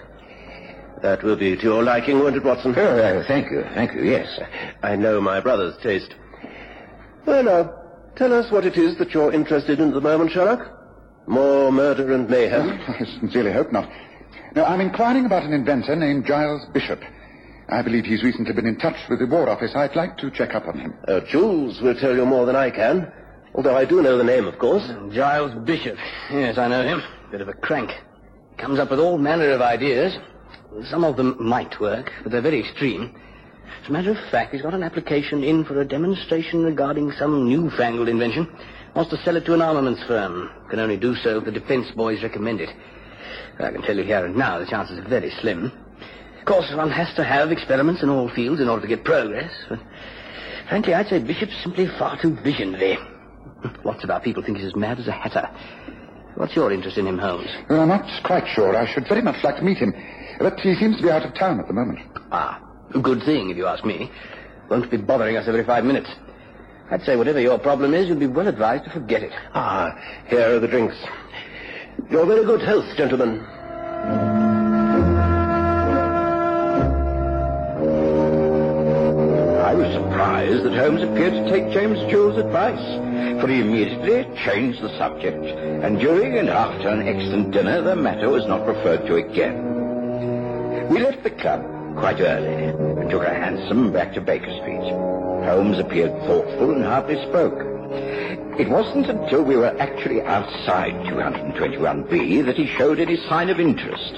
That 1.02 1.24
will 1.24 1.36
be 1.36 1.58
to 1.58 1.62
your 1.62 1.84
liking, 1.84 2.20
won't 2.20 2.38
it, 2.38 2.44
Watson? 2.44 2.74
Oh, 2.78 2.98
uh, 2.98 3.28
thank 3.28 3.52
you, 3.52 3.64
thank 3.74 3.94
you, 3.94 4.04
yes. 4.04 4.40
I 4.82 4.96
know 4.96 5.20
my 5.20 5.42
brother's 5.42 5.76
taste. 5.84 6.16
Well, 7.26 7.44
now, 7.44 7.74
tell 8.16 8.34
us 8.34 8.50
what 8.50 8.66
it 8.66 8.78
is 8.78 8.98
that 9.00 9.12
you're 9.12 9.34
interested 9.34 9.82
in 9.82 9.90
at 9.90 9.94
the 9.94 10.02
moment, 10.02 10.32
Sherlock. 10.32 10.72
More 11.28 11.70
murder 11.72 12.14
and 12.14 12.30
mayhem? 12.30 12.80
I 12.88 13.04
sincerely 13.20 13.52
hope 13.52 13.74
not. 13.74 13.90
No, 14.56 14.64
I'm 14.64 14.80
inquiring 14.80 15.26
about 15.26 15.44
an 15.44 15.52
inventor 15.52 15.98
named 15.98 16.26
Giles 16.26 16.66
Bishop. 16.74 17.02
I 17.68 17.82
believe 17.82 18.06
he's 18.06 18.24
recently 18.24 18.54
been 18.54 18.66
in 18.66 18.78
touch 18.78 18.96
with 19.10 19.20
the 19.20 19.26
War 19.26 19.50
Office. 19.50 19.76
I'd 19.76 19.98
like 19.98 20.18
to 20.20 20.32
check 20.32 20.56
up 20.56 20.66
on 20.66 20.80
him. 20.80 20.94
Uh, 21.10 21.20
Jules 21.30 21.82
will 21.82 21.96
tell 21.96 22.16
you 22.16 22.26
more 22.26 22.46
than 22.46 22.56
I 22.56 22.70
can. 22.70 23.12
Although 23.54 23.76
I 23.76 23.84
do 23.84 24.02
know 24.02 24.18
the 24.18 24.24
name, 24.24 24.48
of 24.48 24.58
course. 24.58 24.90
Giles 25.12 25.54
Bishop. 25.66 25.98
Yes, 26.32 26.58
I 26.58 26.70
know 26.70 26.84
him. 26.84 27.04
Bit 27.32 27.42
of 27.42 27.50
a 27.50 27.54
crank. 27.54 27.92
Comes 28.58 28.80
up 28.80 28.92
with 28.92 29.00
all 29.02 29.18
manner 29.18 29.52
of 29.52 29.62
ideas. 29.62 30.18
some 30.90 31.04
of 31.04 31.18
them 31.18 31.36
might 31.38 31.78
work, 31.82 32.10
but 32.24 32.32
they're 32.32 32.42
very 32.42 32.62
extreme. 32.62 33.14
As 33.84 33.90
a 33.90 33.92
matter 33.92 34.12
of 34.12 34.32
fact, 34.32 34.54
he's 34.54 34.62
got 34.62 34.74
an 34.74 34.84
application 34.84 35.44
in 35.44 35.66
for 35.66 35.82
a 35.82 35.86
demonstration 35.86 36.64
regarding 36.64 37.12
some 37.20 37.50
newfangled 37.50 38.08
invention. 38.08 38.48
Wants 38.96 39.12
to 39.12 39.22
sell 39.24 39.36
it 39.36 39.46
to 39.48 39.54
an 39.54 39.62
armaments 39.62 40.02
firm. 40.08 40.50
Can 40.70 40.80
only 40.80 40.96
do 40.96 41.14
so 41.16 41.40
if 41.40 41.44
the 41.46 41.52
defense 41.52 41.92
boys 41.92 42.24
recommend 42.24 42.62
it. 42.62 42.70
I 43.60 43.72
can 43.72 43.82
tell 43.82 43.96
you 43.98 44.04
here 44.04 44.26
and 44.26 44.36
now 44.36 44.60
the 44.60 44.66
chances 44.66 45.00
are 45.00 45.08
very 45.08 45.32
slim. 45.42 45.72
Of 46.40 46.46
course, 46.46 46.72
one 46.74 46.92
has 46.92 47.14
to 47.16 47.24
have 47.24 47.52
experiments 47.52 48.04
in 48.04 48.10
all 48.10 48.30
fields 48.30 48.62
in 48.62 48.70
order 48.70 48.82
to 48.82 48.88
get 48.88 49.04
progress. 49.04 49.52
But 49.68 49.80
frankly, 50.70 50.94
I'd 50.94 51.08
say 51.08 51.20
Bishop's 51.20 51.56
simply 51.64 51.88
far 51.88 52.22
too 52.22 52.36
visionary. 52.36 52.98
Lots 53.84 54.04
of 54.04 54.10
our 54.12 54.20
people 54.20 54.44
think 54.44 54.58
he's 54.58 54.68
as 54.68 54.76
mad 54.76 55.00
as 55.00 55.08
a 55.08 55.12
hatter. 55.12 55.50
What's 56.36 56.56
your 56.56 56.72
interest 56.72 56.98
in 56.98 57.08
him, 57.08 57.18
Holmes? 57.18 57.50
Well, 57.70 57.82
I'm 57.82 57.88
not 57.88 58.06
quite 58.24 58.48
sure. 58.48 58.76
I 58.76 58.92
should 58.94 59.08
very 59.08 59.22
much 59.22 59.44
like 59.44 59.56
to 59.56 59.64
meet 59.64 59.78
him. 59.78 59.94
But 60.38 60.60
he 60.60 60.76
seems 60.76 60.98
to 60.98 61.04
be 61.04 61.10
out 61.10 61.26
of 61.26 61.34
town 61.34 61.60
at 61.60 61.68
the 61.68 61.74
moment. 61.74 62.00
Ah, 62.32 62.62
a 62.94 63.00
good 63.00 63.24
thing, 63.24 63.50
if 63.50 63.58
you 63.58 63.66
ask 63.66 63.86
me. 63.86 64.12
Won't 64.70 64.92
be 64.92 64.98
bothering 64.98 65.38
us 65.38 65.48
every 65.48 65.64
five 65.64 65.86
minutes. 65.86 66.10
I'd 66.92 67.04
say 67.04 67.16
whatever 67.16 67.40
your 67.40 67.58
problem 67.58 67.94
is, 67.94 68.08
you'd 68.08 68.20
be 68.20 68.28
well 68.28 68.48
advised 68.48 68.84
to 68.84 68.92
forget 68.92 69.24
it. 69.24 69.32
Ah, 69.54 69.98
here 70.28 70.58
are 70.58 70.60
the 70.60 70.68
drinks. 70.68 70.96
Your 72.10 72.26
very 72.26 72.46
good 72.46 72.62
health, 72.62 72.86
gentlemen. 72.96 73.40
I 79.64 79.74
was 79.74 79.92
surprised 79.94 80.64
that 80.64 80.74
Holmes 80.76 81.02
appeared 81.02 81.34
to 81.34 81.50
take 81.50 81.72
James 81.72 82.00
Jewell's 82.12 82.38
advice, 82.38 83.42
for 83.42 83.48
he 83.48 83.62
immediately 83.62 84.24
changed 84.46 84.82
the 84.82 84.96
subject, 84.98 85.44
and 85.44 86.00
during 86.00 86.38
and 86.38 86.50
after 86.50 86.90
an 86.90 87.08
excellent 87.08 87.52
dinner, 87.52 87.82
the 87.82 87.96
matter 87.96 88.30
was 88.30 88.46
not 88.46 88.68
referred 88.68 89.06
to 89.08 89.16
again. 89.16 90.90
We 90.90 91.00
left 91.00 91.24
the 91.24 91.32
club 91.32 91.64
quite 91.98 92.20
early 92.20 92.66
and 93.02 93.10
took 93.10 93.24
a 93.24 93.34
hansom 93.34 93.92
back 93.92 94.14
to 94.14 94.22
Baker 94.22 94.52
Street. 94.62 94.92
Holmes 95.46 95.80
appeared 95.80 96.12
thoughtful 96.24 96.72
and 96.72 96.84
hardly 96.84 97.16
spoke. 97.30 97.75
It 98.58 98.70
wasn't 98.70 99.08
until 99.08 99.44
we 99.44 99.58
were 99.58 99.76
actually 99.82 100.22
outside 100.22 100.94
221B 101.08 102.46
that 102.46 102.56
he 102.56 102.68
showed 102.68 103.02
any 103.02 103.18
sign 103.28 103.50
of 103.50 103.60
interest. 103.60 104.16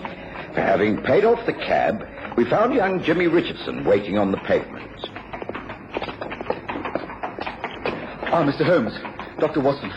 Having 0.53 1.01
paid 1.01 1.25
off 1.25 1.43
the 1.47 1.53
cab, 1.53 2.07
we 2.37 2.45
found 2.45 2.75
young 2.75 3.03
Jimmy 3.03 3.25
Richardson 3.25 3.83
waiting 3.83 4.19
on 4.19 4.29
the 4.29 4.37
pavement. 4.37 4.91
Ah, 8.29 8.43
Mr. 8.43 8.63
Holmes. 8.63 8.93
Dr. 9.39 9.59
Watson. 9.59 9.91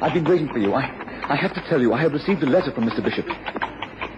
I've 0.00 0.14
been 0.14 0.24
waiting 0.24 0.48
for 0.48 0.58
you. 0.58 0.74
I, 0.74 0.82
I 1.28 1.34
have 1.34 1.52
to 1.54 1.60
tell 1.68 1.80
you, 1.80 1.92
I 1.92 2.00
have 2.02 2.12
received 2.12 2.44
a 2.44 2.46
letter 2.46 2.70
from 2.70 2.88
Mr. 2.88 3.02
Bishop. 3.02 3.26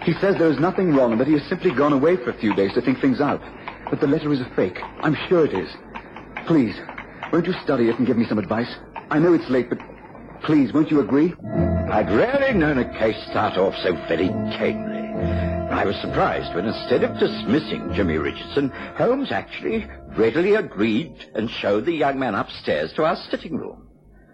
He 0.03 0.13
says 0.13 0.35
there 0.37 0.51
is 0.51 0.59
nothing 0.59 0.93
wrong 0.93 1.13
and 1.13 1.19
that 1.19 1.27
he 1.27 1.33
has 1.33 1.49
simply 1.49 1.71
gone 1.71 1.91
away 1.91 2.17
for 2.17 2.29
a 2.29 2.37
few 2.37 2.53
days 2.53 2.73
to 2.73 2.81
think 2.81 2.99
things 3.01 3.19
out. 3.19 3.41
But 3.89 3.99
the 3.99 4.07
letter 4.07 4.31
is 4.31 4.41
a 4.41 4.49
fake. 4.55 4.79
I'm 4.99 5.15
sure 5.27 5.43
it 5.43 5.53
is. 5.53 5.71
Please, 6.45 6.75
won't 7.33 7.47
you 7.47 7.53
study 7.63 7.89
it 7.89 7.97
and 7.97 8.05
give 8.05 8.17
me 8.17 8.25
some 8.27 8.37
advice? 8.37 8.69
I 9.11 9.19
know 9.19 9.33
it's 9.33 9.49
late, 9.49 9.69
but 9.69 9.79
please, 10.43 10.73
won't 10.73 10.91
you 10.91 10.99
agree? 10.99 11.33
I'd 11.91 12.09
rarely 12.09 12.57
known 12.57 12.79
a 12.79 12.97
case 12.97 13.21
start 13.29 13.57
off 13.57 13.75
so 13.83 13.93
very 14.07 14.27
tamely. 14.27 14.95
I 15.71 15.85
was 15.85 15.95
surprised 15.97 16.55
when 16.55 16.65
instead 16.65 17.03
of 17.03 17.19
dismissing 17.19 17.93
Jimmy 17.93 18.17
Richardson, 18.17 18.69
Holmes 18.97 19.31
actually 19.31 19.87
readily 20.17 20.55
agreed 20.55 21.29
and 21.35 21.49
showed 21.49 21.85
the 21.85 21.93
young 21.93 22.17
man 22.17 22.33
upstairs 22.33 22.93
to 22.93 23.03
our 23.03 23.15
sitting 23.29 23.57
room. 23.57 23.87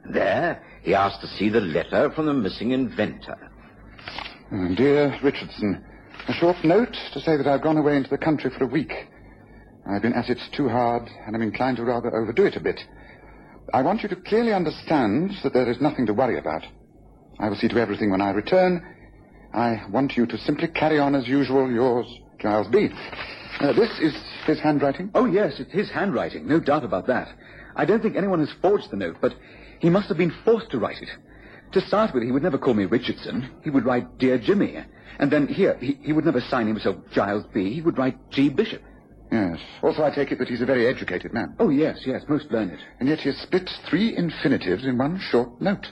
There, 0.09 0.63
he 0.83 0.95
asked 0.95 1.21
to 1.21 1.27
see 1.27 1.49
the 1.49 1.61
letter 1.61 2.09
from 2.11 2.25
the 2.25 2.33
missing 2.33 2.71
inventor. 2.71 3.37
Oh, 4.51 4.75
dear 4.75 5.17
Richardson, 5.21 5.83
a 6.27 6.33
short 6.33 6.63
note 6.63 6.95
to 7.13 7.21
say 7.21 7.37
that 7.37 7.47
I've 7.47 7.61
gone 7.61 7.77
away 7.77 7.97
into 7.97 8.09
the 8.09 8.17
country 8.17 8.51
for 8.57 8.63
a 8.63 8.67
week. 8.67 8.93
I've 9.89 10.01
been 10.01 10.13
at 10.13 10.29
it 10.29 10.39
too 10.55 10.69
hard, 10.69 11.09
and 11.25 11.35
I'm 11.35 11.41
inclined 11.41 11.77
to 11.77 11.83
rather 11.83 12.15
overdo 12.15 12.45
it 12.45 12.55
a 12.55 12.61
bit. 12.61 12.79
I 13.73 13.81
want 13.81 14.03
you 14.03 14.09
to 14.09 14.15
clearly 14.15 14.53
understand 14.53 15.31
that 15.43 15.53
there 15.53 15.69
is 15.69 15.79
nothing 15.79 16.05
to 16.07 16.13
worry 16.13 16.37
about. 16.37 16.63
I 17.39 17.49
will 17.49 17.55
see 17.55 17.67
to 17.69 17.77
everything 17.77 18.11
when 18.11 18.21
I 18.21 18.31
return. 18.31 18.85
I 19.53 19.83
want 19.89 20.17
you 20.17 20.25
to 20.25 20.37
simply 20.37 20.67
carry 20.67 20.99
on 20.99 21.15
as 21.15 21.27
usual, 21.27 21.71
yours, 21.71 22.05
Giles 22.39 22.67
B. 22.67 22.89
Uh, 23.59 23.73
this 23.73 23.91
is 23.99 24.13
his 24.45 24.59
handwriting? 24.59 25.11
Oh, 25.13 25.25
yes, 25.25 25.59
it's 25.59 25.71
his 25.71 25.89
handwriting. 25.89 26.47
No 26.47 26.59
doubt 26.59 26.83
about 26.83 27.07
that. 27.07 27.29
I 27.75 27.85
don't 27.85 28.01
think 28.01 28.15
anyone 28.15 28.39
has 28.39 28.53
forged 28.61 28.91
the 28.91 28.97
note, 28.97 29.17
but 29.21 29.33
he 29.79 29.89
must 29.89 30.09
have 30.09 30.17
been 30.17 30.33
forced 30.43 30.71
to 30.71 30.79
write 30.79 31.01
it. 31.01 31.09
To 31.73 31.81
start 31.81 32.13
with, 32.13 32.23
he 32.23 32.31
would 32.31 32.43
never 32.43 32.57
call 32.57 32.73
me 32.73 32.85
Richardson. 32.85 33.49
He 33.63 33.69
would 33.69 33.85
write 33.85 34.17
Dear 34.17 34.37
Jimmy. 34.37 34.77
And 35.19 35.31
then 35.31 35.47
here, 35.47 35.77
he, 35.79 35.97
he 36.01 36.11
would 36.11 36.25
never 36.25 36.41
sign 36.41 36.67
himself 36.67 36.97
Giles 37.13 37.45
B. 37.53 37.73
He 37.73 37.81
would 37.81 37.97
write 37.97 38.17
G. 38.31 38.49
Bishop. 38.49 38.81
Yes. 39.31 39.59
Also, 39.81 40.03
I 40.03 40.13
take 40.13 40.31
it 40.31 40.39
that 40.39 40.49
he's 40.49 40.61
a 40.61 40.65
very 40.65 40.87
educated 40.87 41.33
man. 41.33 41.55
Oh, 41.59 41.69
yes, 41.69 41.99
yes, 42.05 42.23
most 42.27 42.51
learned. 42.51 42.77
And 42.99 43.07
yet 43.07 43.19
he 43.19 43.29
has 43.29 43.37
split 43.37 43.69
three 43.89 44.15
infinitives 44.15 44.85
in 44.85 44.97
one 44.97 45.19
short 45.19 45.61
note. 45.61 45.87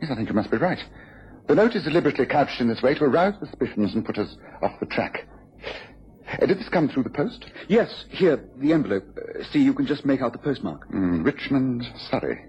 Yes, 0.00 0.10
I 0.10 0.16
think 0.16 0.28
you 0.28 0.34
must 0.34 0.50
be 0.50 0.56
right. 0.56 0.80
The 1.46 1.54
note 1.54 1.76
is 1.76 1.84
deliberately 1.84 2.26
couched 2.26 2.60
in 2.60 2.68
this 2.68 2.82
way 2.82 2.94
to 2.94 3.04
arouse 3.04 3.34
suspicions 3.38 3.94
and 3.94 4.04
put 4.04 4.18
us 4.18 4.36
off 4.62 4.80
the 4.80 4.86
track. 4.86 5.28
Uh, 6.40 6.46
did 6.46 6.58
this 6.58 6.68
come 6.68 6.88
through 6.88 7.04
the 7.04 7.10
post? 7.10 7.44
Yes, 7.68 8.06
here, 8.10 8.42
the 8.56 8.72
envelope. 8.72 9.04
Uh, 9.16 9.44
see, 9.52 9.60
you 9.60 9.74
can 9.74 9.86
just 9.86 10.04
make 10.04 10.20
out 10.20 10.32
the 10.32 10.38
postmark. 10.38 10.88
Mm, 10.90 11.24
Richmond, 11.24 11.84
Surrey. 12.10 12.44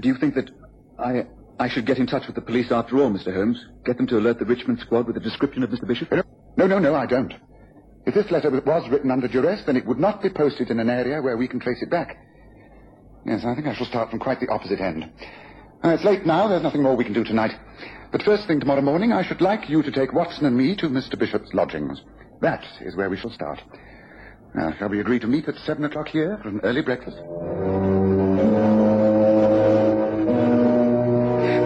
Do 0.00 0.08
you 0.08 0.16
think 0.16 0.34
that 0.34 0.50
I 0.98 1.26
I 1.60 1.68
should 1.68 1.86
get 1.86 1.98
in 1.98 2.06
touch 2.06 2.26
with 2.26 2.36
the 2.36 2.42
police 2.42 2.70
after 2.70 2.98
all, 2.98 3.10
Mr. 3.10 3.32
Holmes? 3.34 3.64
Get 3.84 3.96
them 3.96 4.06
to 4.08 4.18
alert 4.18 4.38
the 4.38 4.44
Richmond 4.44 4.80
squad 4.80 5.06
with 5.06 5.16
a 5.16 5.20
description 5.20 5.62
of 5.62 5.70
Mr. 5.70 5.86
Bishop? 5.86 6.12
No, 6.56 6.66
no, 6.66 6.78
no, 6.78 6.94
I 6.94 7.06
don't. 7.06 7.32
If 8.08 8.14
this 8.14 8.30
letter 8.30 8.50
was 8.50 8.88
written 8.90 9.10
under 9.10 9.28
duress, 9.28 9.64
then 9.66 9.76
it 9.76 9.84
would 9.84 9.98
not 9.98 10.22
be 10.22 10.30
posted 10.30 10.70
in 10.70 10.80
an 10.80 10.88
area 10.88 11.20
where 11.20 11.36
we 11.36 11.46
can 11.46 11.60
trace 11.60 11.82
it 11.82 11.90
back. 11.90 12.16
Yes, 13.26 13.44
I 13.44 13.54
think 13.54 13.66
I 13.66 13.74
shall 13.74 13.84
start 13.84 14.08
from 14.08 14.18
quite 14.18 14.40
the 14.40 14.48
opposite 14.48 14.80
end. 14.80 15.04
Uh, 15.84 15.90
it's 15.90 16.04
late 16.04 16.24
now. 16.24 16.48
There's 16.48 16.62
nothing 16.62 16.82
more 16.82 16.96
we 16.96 17.04
can 17.04 17.12
do 17.12 17.22
tonight. 17.22 17.52
But 18.10 18.22
first 18.22 18.46
thing 18.46 18.60
tomorrow 18.60 18.80
morning, 18.80 19.12
I 19.12 19.28
should 19.28 19.42
like 19.42 19.68
you 19.68 19.82
to 19.82 19.92
take 19.92 20.14
Watson 20.14 20.46
and 20.46 20.56
me 20.56 20.74
to 20.76 20.86
Mr. 20.86 21.18
Bishop's 21.18 21.52
lodgings. 21.52 22.00
That 22.40 22.64
is 22.80 22.96
where 22.96 23.10
we 23.10 23.18
shall 23.18 23.30
start. 23.30 23.60
Now, 24.54 24.72
shall 24.78 24.88
we 24.88 25.00
agree 25.00 25.18
to 25.18 25.26
meet 25.26 25.46
at 25.46 25.56
seven 25.66 25.84
o'clock 25.84 26.08
here 26.08 26.38
for 26.42 26.48
an 26.48 26.60
early 26.62 26.80
breakfast? 26.80 27.18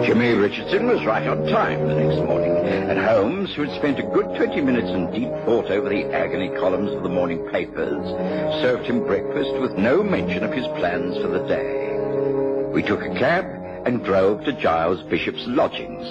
Jimmy 0.05 0.33
Richardson 0.33 0.87
was 0.87 1.05
right 1.05 1.25
on 1.25 1.45
time 1.47 1.87
the 1.87 1.95
next 1.95 2.17
morning, 2.17 2.51
and 2.55 2.99
Holmes, 2.99 3.55
who 3.55 3.63
had 3.63 3.77
spent 3.77 3.99
a 3.99 4.03
good 4.03 4.35
20 4.35 4.59
minutes 4.59 4.89
in 4.89 5.09
deep 5.11 5.29
thought 5.45 5.71
over 5.71 5.87
the 5.87 6.03
agony 6.13 6.49
columns 6.49 6.91
of 6.91 7.03
the 7.03 7.09
morning 7.09 7.47
papers, 7.51 8.05
served 8.61 8.85
him 8.85 9.05
breakfast 9.05 9.53
with 9.61 9.77
no 9.77 10.03
mention 10.03 10.43
of 10.43 10.51
his 10.51 10.67
plans 10.79 11.15
for 11.21 11.29
the 11.29 11.47
day. 11.47 11.97
We 12.73 12.83
took 12.83 13.01
a 13.01 13.17
cab 13.17 13.45
and 13.85 14.03
drove 14.03 14.43
to 14.43 14.59
Giles 14.59 15.01
Bishop's 15.03 15.45
lodgings. 15.47 16.03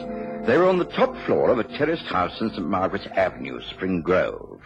They 0.47 0.57
were 0.57 0.69
on 0.69 0.79
the 0.79 0.87
top 0.87 1.15
floor 1.27 1.51
of 1.51 1.59
a 1.59 1.65
terraced 1.65 2.07
house 2.07 2.41
in 2.41 2.49
St. 2.51 2.67
Margaret's 2.67 3.09
Avenue, 3.15 3.61
Spring 3.75 4.01
Grove. 4.01 4.61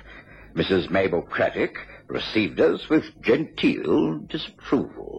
Mrs. 0.55 0.89
Mabel 0.89 1.23
Craddock 1.23 1.77
received 2.07 2.61
us 2.61 2.89
with 2.89 3.21
genteel 3.23 4.19
disapproval. 4.29 5.16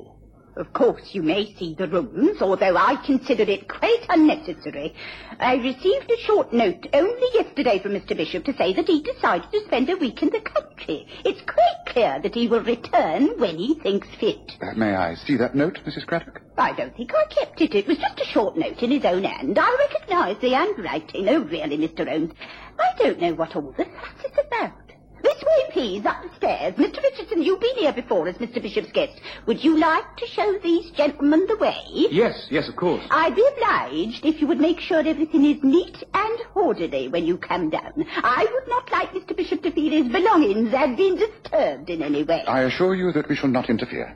Of 0.58 0.74
course, 0.74 1.14
you 1.14 1.22
may 1.22 1.54
see 1.54 1.76
the 1.76 1.88
rooms, 1.88 2.42
although 2.42 2.76
I 2.76 2.96
consider 3.06 3.44
it 3.44 3.68
quite 3.68 4.04
unnecessary. 4.10 4.96
I 5.40 5.56
received 5.58 6.10
a 6.12 6.18
short 6.18 6.52
note 6.52 6.88
only 6.94 7.28
yesterday 7.36 7.78
from 7.78 7.92
Mr. 7.92 8.18
Bishop 8.18 8.44
to 8.46 8.58
say 8.58 8.74
that 8.74 8.88
he 8.88 9.04
decided 9.04 9.52
to 9.52 9.64
spend 9.66 9.88
a 9.92 9.98
week 9.98 10.24
in 10.24 10.32
the 10.32 10.42
country. 10.42 11.08
It's 11.24 11.42
quite 11.42 11.86
clear 11.86 12.20
that 12.24 12.34
he 12.34 12.48
will 12.48 12.64
return 12.64 13.40
when 13.40 13.58
he 13.60 13.76
thinks 13.76 14.08
fit. 14.20 14.54
Uh, 14.60 14.74
may 14.76 14.96
I 14.96 15.14
see 15.14 15.38
that 15.38 15.54
note, 15.54 15.80
Mrs. 15.86 16.08
Craddock? 16.08 16.42
I 16.58 16.74
don't 16.74 16.96
think 16.98 17.12
I 17.14 17.26
kept 17.26 17.62
it. 17.62 17.76
It 17.76 17.88
was 17.88 18.00
just 18.00 18.20
a 18.20 18.26
short 18.26 18.58
note 18.58 18.82
in 18.82 18.90
his 18.90 19.06
own 19.06 19.26
hand. 19.26 19.60
I 19.60 19.76
recognise 19.92 20.42
the 20.42 20.54
handwriting. 20.54 21.30
Oh, 21.30 21.42
really, 21.42 21.78
Mr. 21.78 22.08
Holmes, 22.10 22.34
I 22.80 22.98
don't 22.98 23.22
know 23.22 23.36
what 23.36 23.56
all 23.56 23.76
the 23.78 23.86
fuss 23.86 24.26
is 24.26 24.40
about. 24.48 24.87
This 25.22 25.42
way, 25.42 25.72
please, 25.72 26.06
up 26.06 26.22
the 26.24 26.36
stairs. 26.36 26.74
Mr. 26.76 27.02
Richardson, 27.04 27.42
you've 27.44 27.60
been 27.60 27.76
here 27.76 27.94
before 27.94 28.28
as 28.28 28.36
Mr. 28.36 28.62
Bishop's 28.62 28.92
guest. 28.92 29.20
Would 29.46 29.64
you 29.64 29.78
like 29.78 30.16
to 30.18 30.28
show 30.28 30.58
these 30.64 30.92
gentlemen 30.92 31.46
the 31.48 31.58
way? 31.58 31.78
Yes, 31.92 32.48
yes, 32.50 32.68
of 32.70 32.76
course. 32.76 33.04
I'd 33.10 33.36
be 33.36 33.48
obliged 33.56 34.26
if 34.26 34.42
you 34.42 34.48
would 34.48 34.60
make 34.60 34.80
sure 34.80 35.00
everything 35.00 35.46
is 35.46 35.64
neat 35.64 36.04
and 36.14 36.40
orderly 36.56 37.08
when 37.08 37.26
you 37.26 37.38
come 37.38 37.70
down. 37.70 38.06
I 38.16 38.46
would 38.52 38.68
not 38.68 38.92
like 38.92 39.12
Mr. 39.12 39.36
Bishop 39.36 39.62
to 39.64 39.72
feel 39.72 39.92
his 39.92 40.12
belongings 40.12 40.72
had 40.72 40.98
been 40.98 41.16
disturbed 41.16 41.90
in 41.90 42.02
any 42.04 42.24
way. 42.24 42.44
I 42.48 42.64
assure 42.64 42.96
you 42.96 43.12
that 43.14 43.30
we 43.30 43.36
shall 43.36 43.50
not 43.50 43.70
interfere. 43.70 44.16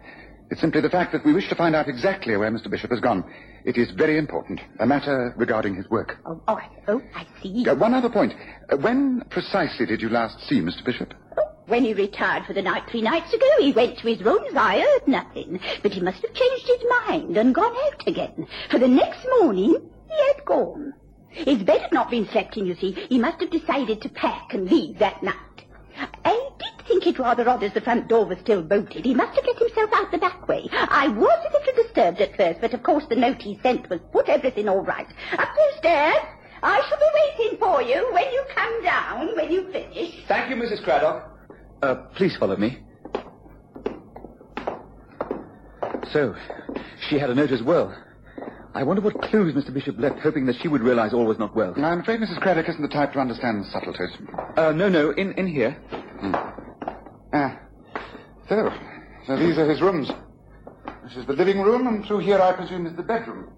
It's 0.52 0.60
simply 0.60 0.82
the 0.82 0.90
fact 0.90 1.14
that 1.14 1.26
we 1.26 1.32
wish 1.32 1.48
to 1.48 1.56
find 1.56 1.78
out 1.78 1.88
exactly 1.88 2.36
where 2.36 2.52
Mr. 2.52 2.70
Bishop 2.70 2.92
has 2.92 3.00
gone. 3.00 3.24
It 3.64 3.78
is 3.78 3.90
very 3.92 4.18
important. 4.18 4.60
A 4.80 4.86
matter 4.86 5.34
regarding 5.38 5.76
his 5.76 5.90
work. 5.90 6.18
Oh, 6.26 6.42
oh, 6.46 6.56
I, 6.56 6.68
oh, 6.90 7.02
I 7.16 7.26
see. 7.42 7.66
Uh, 7.66 7.76
one 7.76 7.94
other 7.94 8.10
point. 8.10 8.34
Uh, 8.70 8.76
when 8.76 9.24
precisely 9.30 9.86
did 9.86 10.02
you 10.02 10.10
last 10.10 10.46
see 10.50 10.60
Mr. 10.60 10.84
Bishop? 10.84 11.14
Oh, 11.38 11.44
when 11.68 11.86
he 11.86 11.94
retired 11.94 12.46
for 12.46 12.52
the 12.52 12.62
night 12.62 12.84
three 12.92 13.02
nights 13.02 13.34
ago, 13.34 13.48
he 13.60 13.72
went 13.72 13.98
to 14.00 14.08
his 14.10 14.22
rooms. 14.22 14.54
I 14.54 14.82
heard 14.82 15.08
nothing. 15.08 15.62
But 15.82 15.94
he 15.94 16.02
must 16.02 16.22
have 16.22 16.34
changed 16.34 16.68
his 16.68 16.84
mind 17.06 17.38
and 17.38 17.56
gone 17.56 17.76
out 17.86 18.06
again. 18.06 18.46
For 18.70 18.78
the 18.78 18.90
next 18.90 19.26
morning, 19.40 19.90
he 20.10 20.28
had 20.28 20.44
gone. 20.44 20.94
His 21.30 21.64
bed 21.64 21.80
had 21.80 21.94
not 21.94 22.12
been 22.12 22.28
slept 22.28 22.58
in, 22.58 22.66
you 22.66 22.76
see. 22.76 22.92
He 22.92 23.20
must 23.20 23.40
have 23.40 23.52
decided 23.52 24.02
to 24.02 24.10
pack 24.10 24.54
and 24.54 24.70
leave 24.70 25.00
that 25.00 25.24
night. 25.24 25.38
Think 26.92 27.08
it 27.08 27.20
rather 27.20 27.48
odd 27.48 27.64
as 27.64 27.74
the 27.74 27.82
front 27.82 28.08
door 28.10 28.26
was 28.26 28.38
still 28.40 28.62
bolted. 28.62 29.06
He 29.06 29.14
must 29.14 29.36
have 29.36 29.46
let 29.46 29.58
himself 29.58 29.90
out 29.94 30.12
the 30.12 30.18
back 30.18 30.48
way. 30.48 30.68
I 30.72 31.08
was 31.08 31.46
a 31.50 31.54
little 31.54 31.84
disturbed 31.84 32.20
at 32.20 32.36
first, 32.36 32.60
but 32.60 32.74
of 32.74 32.84
course 32.84 33.06
the 33.10 33.16
note 33.16 33.42
he 33.42 33.60
sent 33.64 33.90
was 33.90 34.00
put 34.12 34.28
everything 34.28 34.68
all 34.68 34.84
right. 34.84 35.08
Up 35.34 35.50
those 35.58 35.78
stairs. 35.78 36.18
I 36.64 36.82
shall 36.88 37.00
be 37.00 37.44
waiting 37.44 37.58
for 37.60 37.82
you 37.82 38.08
when 38.14 38.32
you 38.32 38.44
come 38.54 38.84
down, 38.84 39.36
when 39.36 39.52
you 39.52 39.72
finish. 39.72 40.24
Thank 40.28 40.50
you, 40.50 40.56
Mrs. 40.58 40.84
Craddock. 40.84 41.28
Uh, 41.82 41.96
please 42.16 42.36
follow 42.38 42.56
me. 42.56 42.78
So, 46.12 46.36
she 47.10 47.18
had 47.18 47.30
a 47.30 47.36
note 47.36 47.52
as 47.52 47.64
well. 47.64 47.96
I 48.76 48.84
wonder 48.84 49.02
what 49.02 49.20
clues 49.24 49.56
Mr. 49.56 49.74
Bishop 49.74 49.98
left, 49.98 50.20
hoping 50.20 50.46
that 50.46 50.56
she 50.62 50.68
would 50.68 50.82
realize 50.82 51.14
all 51.14 51.26
was 51.26 51.40
not 51.40 51.56
well. 51.56 51.74
I'm 51.78 52.02
afraid 52.02 52.20
Mrs. 52.20 52.40
Craddock 52.42 52.70
isn't 52.70 52.82
the 52.82 52.88
type 52.88 53.14
to 53.14 53.20
understand 53.20 53.66
subtleties. 53.72 54.10
Uh, 54.56 54.72
no, 54.72 54.88
no, 54.88 55.12
in, 55.12 55.32
in 55.34 55.48
here. 55.48 55.76
Ah. 57.34 57.60
So, 58.50 58.72
so 59.28 59.38
these 59.38 59.58
are 59.58 59.70
his 59.70 59.82
rooms. 59.82 60.10
This 61.04 61.16
is 61.18 61.26
the 61.26 61.34
living 61.34 61.62
room, 61.62 61.88
and 61.88 62.06
through 62.06 62.20
here, 62.20 62.40
I 62.40 62.54
presume, 62.54 62.86
is 62.86 62.96
the 62.96 63.04
bedroom. 63.04 63.52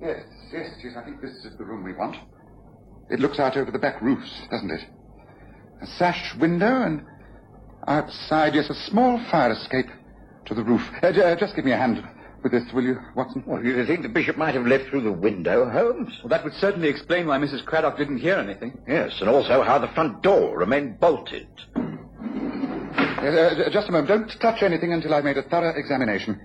Yes, 0.00 0.24
yes, 0.52 0.70
yes, 0.82 0.94
I 0.96 1.04
think 1.04 1.20
this 1.20 1.30
is 1.44 1.56
the 1.58 1.64
room 1.64 1.84
we 1.84 1.92
want. 1.92 2.16
It 3.10 3.20
looks 3.20 3.38
out 3.38 3.56
over 3.56 3.70
the 3.70 3.78
back 3.78 4.00
roofs, 4.02 4.30
doesn't 4.50 4.70
it? 4.70 4.80
A 5.82 5.86
sash 5.86 6.34
window, 6.40 6.82
and 6.82 7.04
outside, 7.86 8.54
yes, 8.54 8.70
a 8.70 8.74
small 8.90 9.18
fire 9.30 9.52
escape 9.52 9.86
to 10.46 10.54
the 10.54 10.62
roof. 10.64 10.82
Uh, 11.02 11.12
j- 11.12 11.22
uh, 11.32 11.36
just 11.36 11.54
give 11.54 11.64
me 11.64 11.72
a 11.72 11.76
hand 11.76 12.02
with 12.42 12.52
this, 12.52 12.64
will 12.72 12.82
you, 12.82 12.98
Watson? 13.14 13.44
Well, 13.46 13.64
you 13.64 13.84
think 13.86 14.02
the 14.02 14.08
bishop 14.08 14.36
might 14.36 14.54
have 14.54 14.66
left 14.66 14.88
through 14.88 15.02
the 15.02 15.12
window, 15.12 15.68
Holmes? 15.68 16.12
Well, 16.22 16.30
that 16.30 16.42
would 16.44 16.54
certainly 16.54 16.88
explain 16.88 17.26
why 17.28 17.38
Mrs. 17.38 17.64
Craddock 17.64 17.96
didn't 17.96 18.18
hear 18.18 18.36
anything. 18.36 18.80
Yes, 18.88 19.20
and 19.20 19.28
also 19.28 19.62
how 19.62 19.78
the 19.78 19.88
front 19.88 20.22
door 20.22 20.58
remained 20.58 20.98
bolted. 20.98 21.46
Uh, 23.22 23.26
uh, 23.26 23.70
just 23.70 23.88
a 23.88 23.92
moment. 23.92 24.08
Don't 24.08 24.40
touch 24.40 24.64
anything 24.64 24.92
until 24.92 25.14
I've 25.14 25.22
made 25.22 25.38
a 25.38 25.42
thorough 25.44 25.72
examination. 25.76 26.40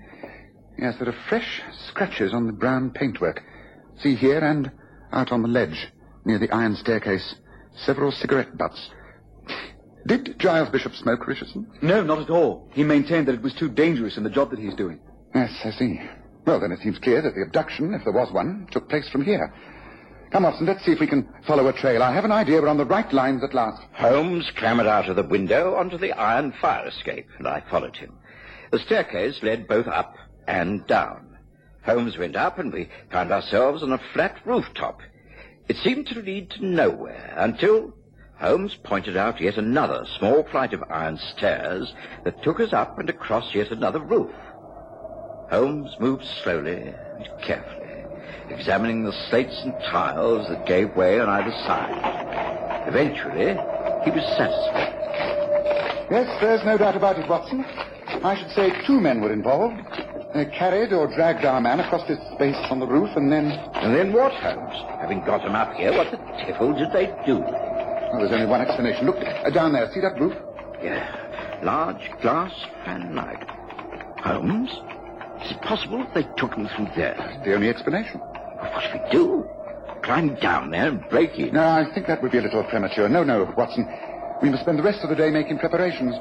Yes, 0.78 0.94
there 1.00 1.08
are 1.08 1.24
fresh 1.28 1.60
scratches 1.88 2.32
on 2.32 2.46
the 2.46 2.52
brown 2.52 2.90
paintwork. 2.90 3.42
See 4.00 4.14
here 4.14 4.38
and 4.38 4.70
out 5.12 5.32
on 5.32 5.42
the 5.42 5.48
ledge 5.48 5.88
near 6.24 6.38
the 6.38 6.50
iron 6.52 6.76
staircase. 6.76 7.34
Several 7.84 8.12
cigarette 8.12 8.56
butts. 8.56 8.90
Did 10.06 10.38
Giles 10.38 10.68
Bishop 10.68 10.94
smoke, 10.94 11.26
Richardson? 11.26 11.68
No, 11.82 12.04
not 12.04 12.20
at 12.20 12.30
all. 12.30 12.70
He 12.72 12.84
maintained 12.84 13.26
that 13.26 13.34
it 13.34 13.42
was 13.42 13.54
too 13.54 13.68
dangerous 13.68 14.16
in 14.16 14.22
the 14.22 14.30
job 14.30 14.50
that 14.50 14.60
he's 14.60 14.74
doing. 14.74 15.00
Yes, 15.34 15.50
I 15.64 15.70
see. 15.72 16.00
Well, 16.46 16.60
then 16.60 16.70
it 16.70 16.78
seems 16.80 16.98
clear 16.98 17.20
that 17.22 17.34
the 17.34 17.42
abduction, 17.42 17.92
if 17.92 18.04
there 18.04 18.12
was 18.12 18.32
one, 18.32 18.68
took 18.70 18.88
place 18.88 19.08
from 19.10 19.24
here. 19.24 19.52
Come, 20.30 20.42
Watson, 20.42 20.66
let's 20.66 20.84
see 20.84 20.92
if 20.92 21.00
we 21.00 21.06
can 21.06 21.26
follow 21.46 21.68
a 21.68 21.72
trail. 21.72 22.02
I 22.02 22.12
have 22.12 22.26
an 22.26 22.32
idea 22.32 22.60
we're 22.60 22.68
on 22.68 22.76
the 22.76 22.84
right 22.84 23.10
lines 23.14 23.42
at 23.42 23.54
last. 23.54 23.82
Holmes 23.94 24.50
clambered 24.56 24.86
out 24.86 25.08
of 25.08 25.16
the 25.16 25.22
window 25.22 25.74
onto 25.74 25.96
the 25.96 26.12
iron 26.12 26.52
fire 26.60 26.86
escape, 26.86 27.28
and 27.38 27.48
I 27.48 27.62
followed 27.70 27.96
him. 27.96 28.18
The 28.70 28.78
staircase 28.78 29.42
led 29.42 29.66
both 29.66 29.86
up 29.86 30.16
and 30.46 30.86
down. 30.86 31.38
Holmes 31.82 32.18
went 32.18 32.36
up, 32.36 32.58
and 32.58 32.70
we 32.70 32.90
found 33.10 33.32
ourselves 33.32 33.82
on 33.82 33.92
a 33.92 34.00
flat 34.12 34.36
rooftop. 34.44 35.00
It 35.66 35.76
seemed 35.76 36.08
to 36.08 36.20
lead 36.20 36.50
to 36.50 36.66
nowhere 36.66 37.32
until 37.38 37.94
Holmes 38.38 38.74
pointed 38.84 39.16
out 39.16 39.40
yet 39.40 39.56
another 39.56 40.04
small 40.18 40.42
flight 40.44 40.74
of 40.74 40.84
iron 40.90 41.18
stairs 41.18 41.94
that 42.24 42.42
took 42.42 42.60
us 42.60 42.74
up 42.74 42.98
and 42.98 43.08
across 43.08 43.54
yet 43.54 43.70
another 43.70 44.00
roof. 44.00 44.30
Holmes 45.50 45.96
moved 45.98 46.26
slowly 46.42 46.94
and 47.16 47.28
carefully, 47.42 47.87
examining 48.50 49.04
the 49.04 49.12
slates 49.28 49.60
and 49.64 49.72
tiles 49.90 50.48
that 50.48 50.66
gave 50.66 50.94
way 50.96 51.20
on 51.20 51.28
either 51.28 51.52
side. 51.66 52.86
Eventually, 52.88 53.54
he 54.04 54.10
was 54.10 54.24
satisfied. 54.36 54.94
Yes, 56.10 56.40
there's 56.40 56.64
no 56.64 56.78
doubt 56.78 56.96
about 56.96 57.18
it, 57.18 57.28
Watson. 57.28 57.64
I 58.24 58.34
should 58.38 58.50
say 58.52 58.72
two 58.86 59.00
men 59.00 59.20
were 59.20 59.32
involved. 59.32 59.76
They 60.34 60.46
carried 60.46 60.92
or 60.92 61.06
dragged 61.14 61.44
our 61.44 61.60
man 61.60 61.80
across 61.80 62.06
this 62.08 62.18
space 62.34 62.56
on 62.70 62.80
the 62.80 62.86
roof, 62.86 63.10
and 63.16 63.30
then... 63.30 63.52
And 63.74 63.94
then 63.94 64.12
what, 64.12 64.32
Holmes? 64.32 64.74
Having 65.00 65.24
got 65.24 65.42
him 65.42 65.54
up 65.54 65.74
here, 65.74 65.92
what 65.92 66.10
the 66.10 66.18
devil 66.46 66.72
did 66.72 66.92
they 66.92 67.06
do? 67.26 67.38
Well, 67.38 68.20
there's 68.20 68.32
only 68.32 68.46
one 68.46 68.60
explanation. 68.60 69.06
Look, 69.06 69.16
uh, 69.16 69.50
down 69.50 69.72
there. 69.72 69.90
See 69.92 70.00
that 70.00 70.18
roof? 70.18 70.34
Yeah, 70.82 71.60
large 71.62 72.10
glass 72.22 72.52
fanlight. 72.84 73.44
Holmes, 74.20 74.70
is 75.44 75.52
it 75.52 75.62
possible 75.62 75.98
that 75.98 76.14
they 76.14 76.24
took 76.36 76.54
him 76.54 76.68
through 76.74 76.88
there? 76.96 77.14
That's 77.18 77.44
the 77.44 77.54
only 77.54 77.68
explanation. 77.68 78.20
What 78.20 78.82
should 78.82 79.00
we 79.02 79.10
do? 79.10 79.48
Climb 80.02 80.34
down 80.36 80.70
there 80.70 80.88
and 80.88 81.08
break 81.08 81.38
in? 81.38 81.52
No, 81.52 81.62
I 81.62 81.84
think 81.94 82.06
that 82.06 82.22
would 82.22 82.32
be 82.32 82.38
a 82.38 82.42
little 82.42 82.64
premature. 82.64 83.08
No, 83.08 83.22
no, 83.24 83.52
Watson. 83.56 83.86
We 84.42 84.50
must 84.50 84.62
spend 84.62 84.78
the 84.78 84.82
rest 84.82 85.00
of 85.02 85.10
the 85.10 85.16
day 85.16 85.30
making 85.30 85.58
preparations. 85.58 86.14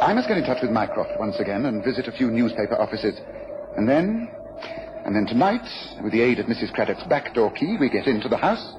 I 0.00 0.12
must 0.14 0.28
get 0.28 0.38
in 0.38 0.44
touch 0.44 0.62
with 0.62 0.70
Mycroft 0.70 1.18
once 1.18 1.36
again 1.40 1.66
and 1.66 1.82
visit 1.82 2.06
a 2.06 2.12
few 2.12 2.30
newspaper 2.30 2.76
offices. 2.76 3.18
And 3.76 3.88
then... 3.88 4.30
And 5.04 5.14
then 5.14 5.26
tonight, 5.26 5.62
with 6.02 6.12
the 6.12 6.20
aid 6.20 6.40
of 6.40 6.46
Mrs. 6.46 6.72
Craddock's 6.72 7.04
back 7.04 7.32
door 7.32 7.52
key, 7.52 7.76
we 7.78 7.88
get 7.88 8.08
into 8.08 8.28
the 8.28 8.36
house, 8.36 8.74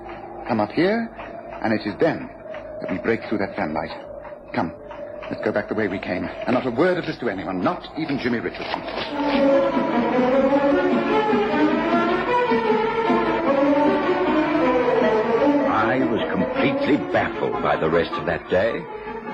come 0.46 0.60
up 0.60 0.72
here, 0.72 1.08
and 1.64 1.72
it 1.72 1.88
is 1.88 1.96
then 2.02 2.30
that 2.82 2.92
we 2.92 2.98
break 2.98 3.22
through 3.30 3.38
that 3.38 3.56
fanlight. 3.56 3.96
Come, 4.54 4.76
let's 5.30 5.44
go 5.44 5.52
back 5.52 5.68
the 5.68 5.76
way 5.76 5.88
we 5.88 6.00
came. 6.00 6.26
And 6.26 6.54
not 6.54 6.66
a 6.66 6.72
word 6.72 6.98
of 6.98 7.06
this 7.06 7.18
to 7.20 7.30
anyone, 7.30 7.62
not 7.62 7.88
even 7.98 8.20
Jimmy 8.20 8.40
Richardson. 8.40 8.82
I 15.70 16.00
was 16.06 16.22
completely 16.32 16.98
baffled 17.12 17.62
by 17.62 17.76
the 17.76 17.90
rest 17.90 18.12
of 18.13 18.26
that 18.26 18.50
day. 18.50 18.80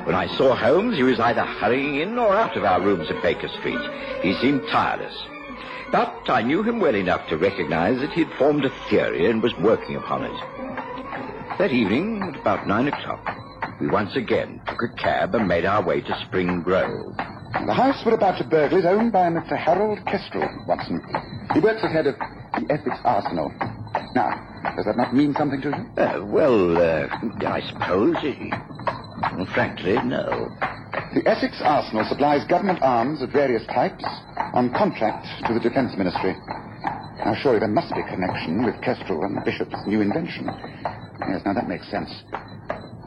When 0.06 0.16
I 0.16 0.28
saw 0.36 0.56
Holmes, 0.56 0.98
he 0.98 1.04
was 1.04 1.20
either 1.20 1.44
hurrying 1.44 1.96
in 1.96 2.18
or 2.18 2.34
out 2.34 2.58
of 2.58 2.66
our 2.66 2.82
rooms 2.82 3.10
at 3.10 3.22
Baker 3.22 3.48
Street. 3.48 3.80
He 4.22 4.34
seemed 4.42 4.68
tireless. 4.68 5.16
But 5.92 6.28
I 6.28 6.42
knew 6.42 6.64
him 6.64 6.80
well 6.80 6.96
enough 6.96 7.28
to 7.30 7.38
recognize 7.38 8.00
that 8.00 8.12
he'd 8.12 8.32
formed 8.34 8.66
a 8.66 8.70
theory 8.90 9.28
and 9.30 9.42
was 9.44 9.56
working 9.58 9.96
upon 9.96 10.24
it. 10.24 11.58
That 11.60 11.72
evening, 11.72 12.22
at 12.24 12.36
about 12.36 12.68
nine 12.68 12.88
o'clock, 12.88 13.33
we 13.84 13.90
once 13.90 14.16
again 14.16 14.62
took 14.66 14.80
a 14.82 14.96
cab 14.96 15.36
and 15.36 15.46
made 15.46 15.66
our 15.66 15.84
way 15.84 16.00
to 16.00 16.26
Spring 16.28 16.62
Grove. 16.62 17.18
The 17.18 17.74
house 17.74 18.02
we're 18.06 18.16
about 18.16 18.38
to 18.38 18.48
burgle 18.48 18.80
is 18.80 18.86
owned 18.86 19.12
by 19.12 19.28
Mr. 19.28 19.58
Harold 19.60 20.00
Kestrel, 20.06 20.48
Watson. 20.66 21.04
He 21.54 21.60
works 21.60 21.84
as 21.84 21.92
head 21.92 22.08
of 22.08 22.16
the 22.16 22.66
Essex 22.72 22.96
Arsenal. 23.04 23.52
Now, 24.16 24.40
does 24.78 24.86
that 24.86 24.96
not 24.96 25.14
mean 25.14 25.36
something 25.38 25.60
to 25.64 25.68
you? 25.68 26.02
Uh, 26.02 26.24
well, 26.24 26.78
uh, 26.80 27.10
I 27.46 27.60
suppose, 27.68 28.16
uh, 28.24 29.54
frankly, 29.54 30.00
no. 30.06 30.48
The 31.14 31.28
Essex 31.28 31.60
Arsenal 31.60 32.06
supplies 32.08 32.48
government 32.48 32.80
arms 32.82 33.22
of 33.22 33.32
various 33.32 33.68
types 33.68 34.06
on 34.54 34.72
contract 34.72 35.28
to 35.48 35.54
the 35.54 35.60
Defence 35.60 35.92
Ministry. 35.98 36.38
Now, 37.20 37.36
surely 37.36 37.60
there 37.60 37.68
must 37.68 37.94
be 37.94 38.00
a 38.00 38.08
connection 38.08 38.64
with 38.64 38.80
Kestrel 38.82 39.26
and 39.26 39.36
the 39.36 39.42
Bishop's 39.42 39.76
new 39.86 40.00
invention. 40.00 40.48
Yes, 41.28 41.42
now 41.46 41.54
that 41.54 41.68
makes 41.68 41.92
sense. 41.92 42.10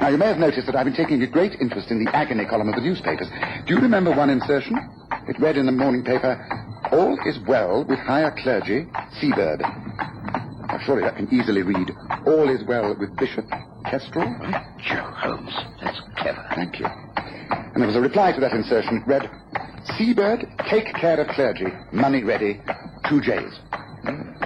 Now, 0.07 0.13
you 0.13 0.19
may 0.19 0.27
have 0.29 0.39
noticed 0.39 0.67
that 0.67 0.77
I've 0.77 0.85
been 0.85 0.95
taking 0.95 1.21
a 1.23 1.27
great 1.27 1.59
interest 1.61 1.91
in 1.91 1.99
the 2.05 2.09
agony 2.15 2.45
column 2.45 2.69
of 2.69 2.77
the 2.77 2.81
newspapers. 2.81 3.27
Do 3.67 3.75
you 3.75 3.81
remember 3.81 4.15
one 4.15 4.31
insertion? 4.31 4.79
It 5.27 5.35
read 5.41 5.57
in 5.57 5.67
the 5.67 5.73
morning 5.73 6.05
paper, 6.05 6.39
All 6.93 7.19
is 7.27 7.41
well 7.49 7.85
with 7.85 7.99
higher 7.99 8.31
clergy, 8.41 8.87
Seabird. 9.19 9.63
Now, 9.63 10.79
surely 10.87 11.03
that 11.03 11.17
can 11.17 11.27
easily 11.35 11.63
read, 11.63 11.91
All 12.25 12.49
is 12.49 12.63
well 12.69 12.95
with 12.97 13.17
Bishop 13.17 13.47
Kestrel. 13.91 14.31
Joe 14.79 15.11
Holmes, 15.11 15.53
that's 15.83 15.99
clever. 16.19 16.47
Thank 16.55 16.79
you. 16.79 16.87
And 16.87 17.83
there 17.83 17.89
was 17.89 17.97
a 17.97 18.01
reply 18.01 18.31
to 18.31 18.41
that 18.41 18.53
insertion. 18.53 19.03
It 19.03 19.09
read, 19.11 19.29
Seabird, 19.99 20.47
take 20.71 20.87
care 20.95 21.19
of 21.21 21.27
clergy. 21.35 21.67
Money 21.91 22.23
ready. 22.23 22.63
Two 23.09 23.21
J's. 23.21 23.59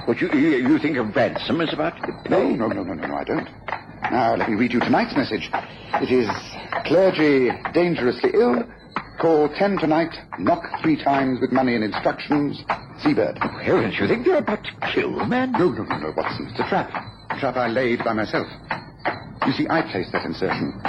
What, 0.07 0.17
hmm. 0.17 0.25
you, 0.25 0.41
you, 0.41 0.69
you 0.71 0.79
think 0.79 0.97
of 0.97 1.15
ransom 1.15 1.61
is 1.61 1.75
about 1.75 1.97
to 1.97 2.07
be 2.07 2.31
No, 2.31 2.49
paid? 2.49 2.59
no, 2.59 2.69
no, 2.69 2.83
no, 2.83 2.95
no, 2.95 3.07
no, 3.07 3.15
I 3.15 3.25
don't. 3.25 3.49
Now, 4.03 4.35
let 4.35 4.49
me 4.49 4.57
read 4.57 4.73
you 4.73 4.81
tonight's 4.81 5.15
message. 5.17 5.51
It 5.53 6.11
is 6.11 6.29
clergy 6.87 7.51
dangerously 7.73 8.31
ill. 8.35 8.65
Call 9.21 9.49
10 9.49 9.79
tonight. 9.79 10.15
Knock 10.39 10.63
three 10.83 10.97
times 11.03 11.41
with 11.41 11.53
money 11.53 11.75
and 11.75 11.85
instructions. 11.85 12.63
Seabird. 13.03 13.39
Well, 13.41 13.83
don't 13.83 13.93
you 13.93 14.09
think 14.09 14.25
they're 14.25 14.39
about 14.39 14.65
to 14.65 14.93
kill 14.95 15.21
a 15.21 15.27
man? 15.27 15.53
No, 15.53 15.71
no, 15.71 15.85
no, 15.85 15.99
no, 15.99 16.13
Watson. 16.17 16.49
It's 16.51 16.61
a 16.61 16.69
trap. 16.69 16.91
A 17.31 17.39
trap 17.39 17.57
I 17.57 17.69
laid 17.69 18.03
by 18.05 18.15
myself. 18.15 18.47
You 19.47 19.53
see, 19.53 19.67
I 19.69 19.83
placed 19.83 20.13
that 20.13 20.25
insertion. 20.25 20.81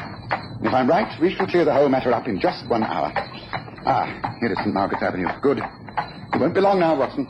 If 0.63 0.73
I'm 0.73 0.87
right, 0.87 1.19
we 1.21 1.33
shall 1.35 1.47
clear 1.47 1.65
the 1.65 1.73
whole 1.73 1.89
matter 1.89 2.13
up 2.13 2.27
in 2.27 2.39
just 2.39 2.67
one 2.69 2.83
hour. 2.83 3.11
Ah, 3.85 4.37
here 4.39 4.51
is 4.51 4.57
St. 4.59 4.73
Margaret's 4.73 5.03
Avenue. 5.03 5.27
Good. 5.41 5.57
It 5.57 6.39
won't 6.39 6.53
be 6.53 6.61
long 6.61 6.79
now, 6.79 6.97
Watson. 6.97 7.27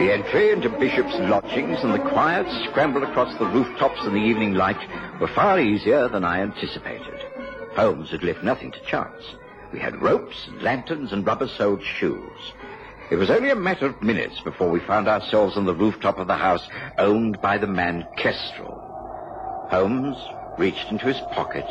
The 0.00 0.14
entry 0.14 0.50
into 0.50 0.70
Bishop's 0.70 1.14
lodgings 1.18 1.80
and 1.82 1.92
the 1.92 1.98
quiet 1.98 2.46
scramble 2.64 3.02
across 3.02 3.36
the 3.36 3.44
rooftops 3.44 4.02
in 4.06 4.14
the 4.14 4.18
evening 4.18 4.54
light 4.54 4.80
were 5.20 5.28
far 5.28 5.60
easier 5.60 6.08
than 6.08 6.24
I 6.24 6.40
anticipated. 6.40 7.22
Holmes 7.76 8.10
had 8.10 8.22
left 8.22 8.42
nothing 8.42 8.72
to 8.72 8.80
chance. 8.80 9.22
We 9.74 9.78
had 9.78 10.00
ropes 10.00 10.46
and 10.48 10.62
lanterns 10.62 11.12
and 11.12 11.26
rubber-soled 11.26 11.82
shoes. 11.82 12.54
It 13.10 13.16
was 13.16 13.28
only 13.28 13.50
a 13.50 13.54
matter 13.54 13.84
of 13.84 14.02
minutes 14.02 14.40
before 14.40 14.70
we 14.70 14.80
found 14.80 15.06
ourselves 15.06 15.58
on 15.58 15.66
the 15.66 15.74
rooftop 15.74 16.18
of 16.18 16.28
the 16.28 16.34
house 16.34 16.66
owned 16.96 17.38
by 17.42 17.58
the 17.58 17.66
man 17.66 18.08
Kestrel. 18.16 18.80
Holmes 19.70 20.16
reached 20.56 20.90
into 20.90 21.08
his 21.08 21.20
pocket 21.32 21.66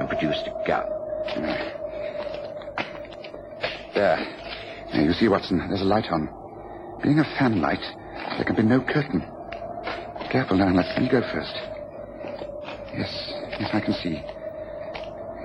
and 0.00 0.08
produced 0.08 0.48
a 0.48 0.64
gun. 0.66 0.84
There. 3.94 4.18
Now, 4.92 5.00
you 5.00 5.12
see, 5.12 5.28
Watson, 5.28 5.58
there's 5.68 5.80
a 5.80 5.84
light 5.84 6.10
on. 6.10 6.47
Being 7.02 7.18
a 7.20 7.24
fan 7.38 7.60
light, 7.60 7.82
there 8.36 8.44
can 8.44 8.56
be 8.56 8.62
no 8.62 8.80
curtain. 8.80 9.20
Careful 10.30 10.56
now, 10.58 10.68
let 10.74 11.00
me 11.00 11.08
go 11.10 11.20
first. 11.32 11.54
Yes, 12.96 13.12
yes, 13.60 13.70
I 13.72 13.80
can 13.80 13.94
see. 13.94 14.20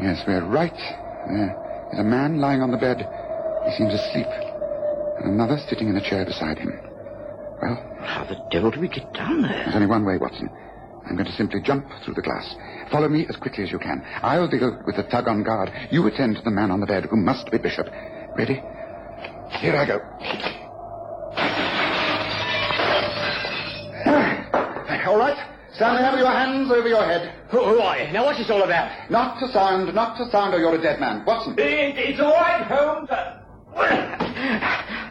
Yes, 0.01 0.23
we're 0.27 0.43
right. 0.45 0.73
There 0.73 1.89
is 1.93 1.99
a 1.99 2.03
man 2.03 2.39
lying 2.39 2.61
on 2.61 2.71
the 2.71 2.77
bed. 2.77 2.97
He 3.65 3.71
seems 3.77 3.93
asleep. 3.93 4.27
And 5.19 5.33
another 5.33 5.57
sitting 5.69 5.87
in 5.89 5.95
a 5.95 6.01
chair 6.09 6.25
beside 6.25 6.57
him. 6.57 6.73
Well, 7.61 7.77
How 8.01 8.25
the 8.25 8.35
devil 8.51 8.71
do 8.71 8.79
we 8.81 8.87
get 8.89 9.13
down 9.13 9.41
there? 9.43 9.51
there's 9.63 9.75
only 9.75 9.87
one 9.87 10.03
way, 10.05 10.17
Watson. 10.17 10.49
I'm 11.05 11.15
going 11.15 11.27
to 11.27 11.35
simply 11.37 11.61
jump 11.61 11.85
through 12.03 12.15
the 12.15 12.21
glass. 12.21 12.55
Follow 12.91 13.07
me 13.09 13.25
as 13.29 13.35
quickly 13.35 13.63
as 13.63 13.71
you 13.71 13.79
can. 13.79 14.03
I'll 14.21 14.49
deal 14.49 14.81
with 14.85 14.95
the 14.95 15.03
thug 15.03 15.27
on 15.27 15.43
guard. 15.43 15.69
You 15.91 16.07
attend 16.07 16.35
to 16.37 16.41
the 16.41 16.51
man 16.51 16.71
on 16.71 16.79
the 16.79 16.85
bed, 16.87 17.05
who 17.09 17.17
must 17.17 17.51
be 17.51 17.57
Bishop. 17.57 17.87
Ready? 18.37 18.55
Here 19.61 19.75
I 19.75 19.85
go. 19.85 19.99
All 25.13 25.19
right. 25.19 25.37
Stand 25.75 25.99
there 26.03 26.11
with 26.11 26.21
your 26.21 26.31
hands 26.31 26.71
over 26.71 26.87
your 26.87 27.05
head. 27.05 27.35
Who, 27.51 27.59
who 27.63 27.77
are 27.77 27.99
you? 27.99 28.11
Now, 28.11 28.25
what's 28.25 28.39
this 28.39 28.49
all 28.49 28.63
about? 28.63 29.11
Not 29.11 29.39
to 29.41 29.47
sound, 29.53 29.93
not 29.93 30.17
to 30.17 30.27
sound, 30.31 30.55
or 30.55 30.59
you're 30.59 30.73
a 30.73 30.81
dead 30.81 30.99
man. 30.99 31.23
Watson, 31.23 31.53
It, 31.59 31.97
it's 31.99 32.19
all 32.19 32.33
right, 32.33 32.63
Holmes. 32.65 33.09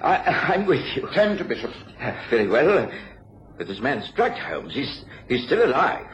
I, 0.02 0.50
I'm 0.54 0.66
with 0.66 0.84
you. 0.96 1.08
tend 1.14 1.38
to 1.38 1.44
Bishop. 1.44 1.70
Very 2.30 2.48
well. 2.48 2.90
But 3.56 3.68
this 3.68 3.78
man's 3.78 4.10
drugged, 4.16 4.38
Holmes. 4.38 4.74
He's, 4.74 5.04
he's 5.28 5.46
still 5.46 5.64
alive. 5.64 6.04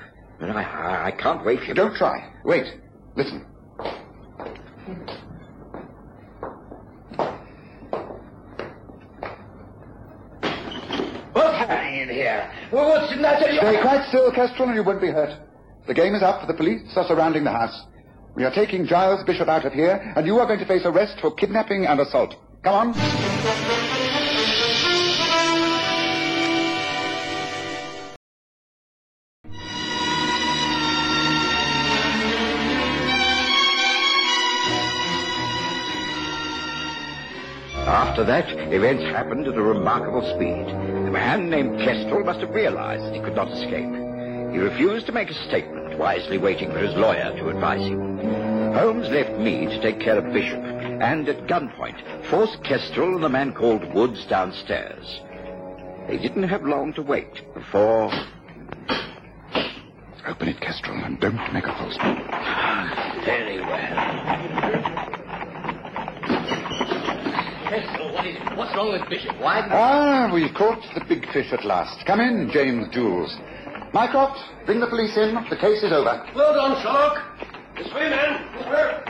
And 0.40 0.52
I, 0.52 0.62
I, 0.62 1.06
I 1.06 1.10
can't 1.12 1.46
wake 1.46 1.60
him. 1.60 1.74
Don't 1.74 1.96
try. 1.96 2.30
Wait. 2.44 2.66
Listen. 3.16 3.46
Matter? 12.72 13.46
Stay 13.56 13.80
quite 13.80 14.06
still, 14.08 14.30
Kestrel, 14.32 14.68
and 14.68 14.76
you 14.76 14.84
won't 14.84 15.00
be 15.00 15.08
hurt. 15.08 15.38
The 15.86 15.94
game 15.94 16.14
is 16.14 16.22
up. 16.22 16.40
For 16.40 16.46
the 16.46 16.54
police 16.54 16.82
are 16.96 17.06
surrounding 17.06 17.44
the 17.44 17.50
house. 17.52 17.84
We 18.34 18.44
are 18.44 18.54
taking 18.54 18.86
Giles 18.86 19.24
Bishop 19.24 19.48
out 19.48 19.64
of 19.64 19.72
here, 19.72 20.12
and 20.16 20.26
you 20.26 20.38
are 20.38 20.46
going 20.46 20.60
to 20.60 20.66
face 20.66 20.82
arrest 20.84 21.20
for 21.20 21.34
kidnapping 21.34 21.86
and 21.86 21.98
assault. 22.00 22.34
Come 22.62 22.94
on. 22.94 23.97
After 37.98 38.22
that, 38.22 38.48
events 38.72 39.02
happened 39.02 39.48
at 39.48 39.56
a 39.56 39.60
remarkable 39.60 40.22
speed. 40.22 40.66
The 40.68 41.10
man 41.10 41.50
named 41.50 41.80
Kestrel 41.80 42.22
must 42.22 42.38
have 42.38 42.54
realized 42.54 43.02
that 43.02 43.12
he 43.12 43.20
could 43.20 43.34
not 43.34 43.50
escape. 43.50 43.90
He 44.52 44.58
refused 44.58 45.06
to 45.06 45.12
make 45.12 45.30
a 45.30 45.48
statement, 45.48 45.98
wisely 45.98 46.38
waiting 46.38 46.70
for 46.70 46.78
his 46.78 46.94
lawyer 46.94 47.36
to 47.36 47.48
advise 47.48 47.84
him. 47.84 48.18
Holmes 48.72 49.08
left 49.08 49.32
me 49.40 49.66
to 49.66 49.82
take 49.82 49.98
care 49.98 50.16
of 50.16 50.32
Bishop, 50.32 50.62
and 50.62 51.28
at 51.28 51.48
gunpoint, 51.48 51.96
forced 52.26 52.62
Kestrel 52.62 53.16
and 53.16 53.24
the 53.24 53.28
man 53.28 53.52
called 53.52 53.92
Woods 53.92 54.24
downstairs. 54.26 55.20
They 56.06 56.18
didn't 56.18 56.44
have 56.44 56.62
long 56.62 56.92
to 56.92 57.02
wait 57.02 57.52
before... 57.52 58.12
Open 60.24 60.48
it, 60.48 60.60
Kestrel, 60.60 61.02
and 61.02 61.18
don't 61.18 61.52
make 61.52 61.66
a 61.66 61.72
false 61.72 61.98
move. 62.00 63.24
Very 63.24 63.58
well. 63.58 64.67
Kestrel, 67.68 68.12
what 68.14 68.26
is 68.26 68.36
it? 68.36 68.56
What's 68.56 68.74
wrong 68.74 68.92
with 68.92 69.08
Bishop? 69.08 69.36
Why 69.40 69.62
did 69.62 69.72
Ah, 69.72 70.30
we've 70.32 70.54
caught 70.54 70.82
the 70.94 71.04
big 71.04 71.26
fish 71.32 71.52
at 71.52 71.64
last. 71.64 72.04
Come 72.06 72.20
in, 72.20 72.50
James 72.52 72.88
Jules. 72.92 73.36
Mycroft, 73.92 74.40
bring 74.66 74.80
the 74.80 74.86
police 74.86 75.16
in. 75.16 75.34
The 75.50 75.56
case 75.56 75.82
is 75.82 75.92
over. 75.92 76.24
Well 76.34 76.54
done, 76.54 76.80
Sherlock. 76.82 77.18
This 77.76 77.92
way, 77.92 78.08
man. 78.10 78.40
This 78.56 78.66
way. 78.66 79.04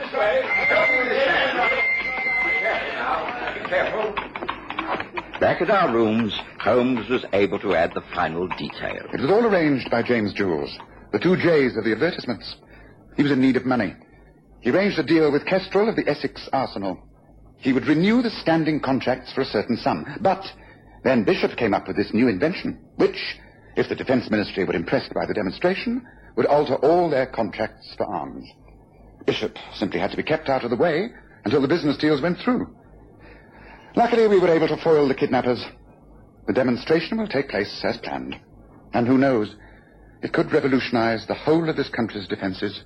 This 0.00 0.12
way. 0.14 0.42
Be 3.54 3.68
careful. 3.68 4.14
Back 5.40 5.60
at 5.60 5.70
our 5.70 5.92
rooms, 5.92 6.38
Holmes 6.60 7.08
was 7.08 7.24
able 7.32 7.58
to 7.60 7.74
add 7.74 7.92
the 7.94 8.02
final 8.14 8.48
detail. 8.56 9.06
It 9.12 9.20
was 9.20 9.30
all 9.30 9.44
arranged 9.44 9.90
by 9.90 10.02
James 10.02 10.32
Jules, 10.32 10.76
the 11.12 11.18
two 11.18 11.36
J's 11.36 11.76
of 11.76 11.84
the 11.84 11.92
advertisements. 11.92 12.56
He 13.16 13.22
was 13.22 13.32
in 13.32 13.40
need 13.40 13.56
of 13.56 13.66
money. 13.66 13.94
He 14.60 14.70
arranged 14.70 14.98
a 14.98 15.02
deal 15.02 15.30
with 15.30 15.46
Kestrel 15.46 15.88
of 15.88 15.96
the 15.96 16.08
Essex 16.08 16.48
Arsenal. 16.52 17.05
He 17.58 17.72
would 17.72 17.86
renew 17.86 18.22
the 18.22 18.30
standing 18.30 18.80
contracts 18.80 19.32
for 19.32 19.40
a 19.40 19.46
certain 19.46 19.76
sum. 19.76 20.06
But 20.20 20.44
then 21.04 21.24
Bishop 21.24 21.56
came 21.56 21.74
up 21.74 21.86
with 21.86 21.96
this 21.96 22.12
new 22.12 22.28
invention, 22.28 22.78
which, 22.96 23.38
if 23.76 23.88
the 23.88 23.94
Defense 23.94 24.30
Ministry 24.30 24.64
were 24.64 24.74
impressed 24.74 25.12
by 25.14 25.26
the 25.26 25.34
demonstration, 25.34 26.06
would 26.36 26.46
alter 26.46 26.74
all 26.76 27.08
their 27.08 27.26
contracts 27.26 27.94
for 27.96 28.06
arms. 28.06 28.46
Bishop 29.26 29.56
simply 29.74 29.98
had 29.98 30.10
to 30.10 30.16
be 30.16 30.22
kept 30.22 30.48
out 30.48 30.64
of 30.64 30.70
the 30.70 30.76
way 30.76 31.10
until 31.44 31.60
the 31.60 31.68
business 31.68 31.96
deals 31.96 32.22
went 32.22 32.38
through. 32.38 32.74
Luckily, 33.96 34.28
we 34.28 34.38
were 34.38 34.54
able 34.54 34.68
to 34.68 34.76
foil 34.76 35.08
the 35.08 35.14
kidnappers. 35.14 35.64
The 36.46 36.52
demonstration 36.52 37.18
will 37.18 37.28
take 37.28 37.48
place 37.48 37.82
as 37.82 37.96
planned. 37.98 38.36
And 38.92 39.06
who 39.06 39.18
knows, 39.18 39.54
it 40.22 40.32
could 40.32 40.52
revolutionize 40.52 41.26
the 41.26 41.34
whole 41.34 41.68
of 41.68 41.76
this 41.76 41.88
country's 41.88 42.28
defenses. 42.28 42.82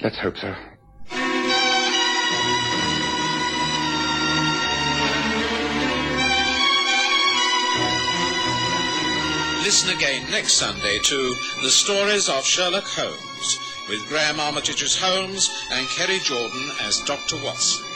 Let's 0.00 0.18
hope 0.18 0.36
so. 0.36 0.54
Listen 9.62 9.96
again 9.96 10.28
next 10.28 10.54
Sunday 10.54 10.98
to 11.04 11.36
The 11.62 11.70
Stories 11.70 12.28
of 12.28 12.44
Sherlock 12.44 12.82
Holmes 12.84 13.58
with 13.88 14.08
Graham 14.08 14.40
Armitage 14.40 14.82
as 14.82 14.98
Holmes 14.98 15.48
and 15.70 15.86
Kerry 15.86 16.18
Jordan 16.18 16.68
as 16.80 16.98
Dr. 17.02 17.36
Watson. 17.44 17.91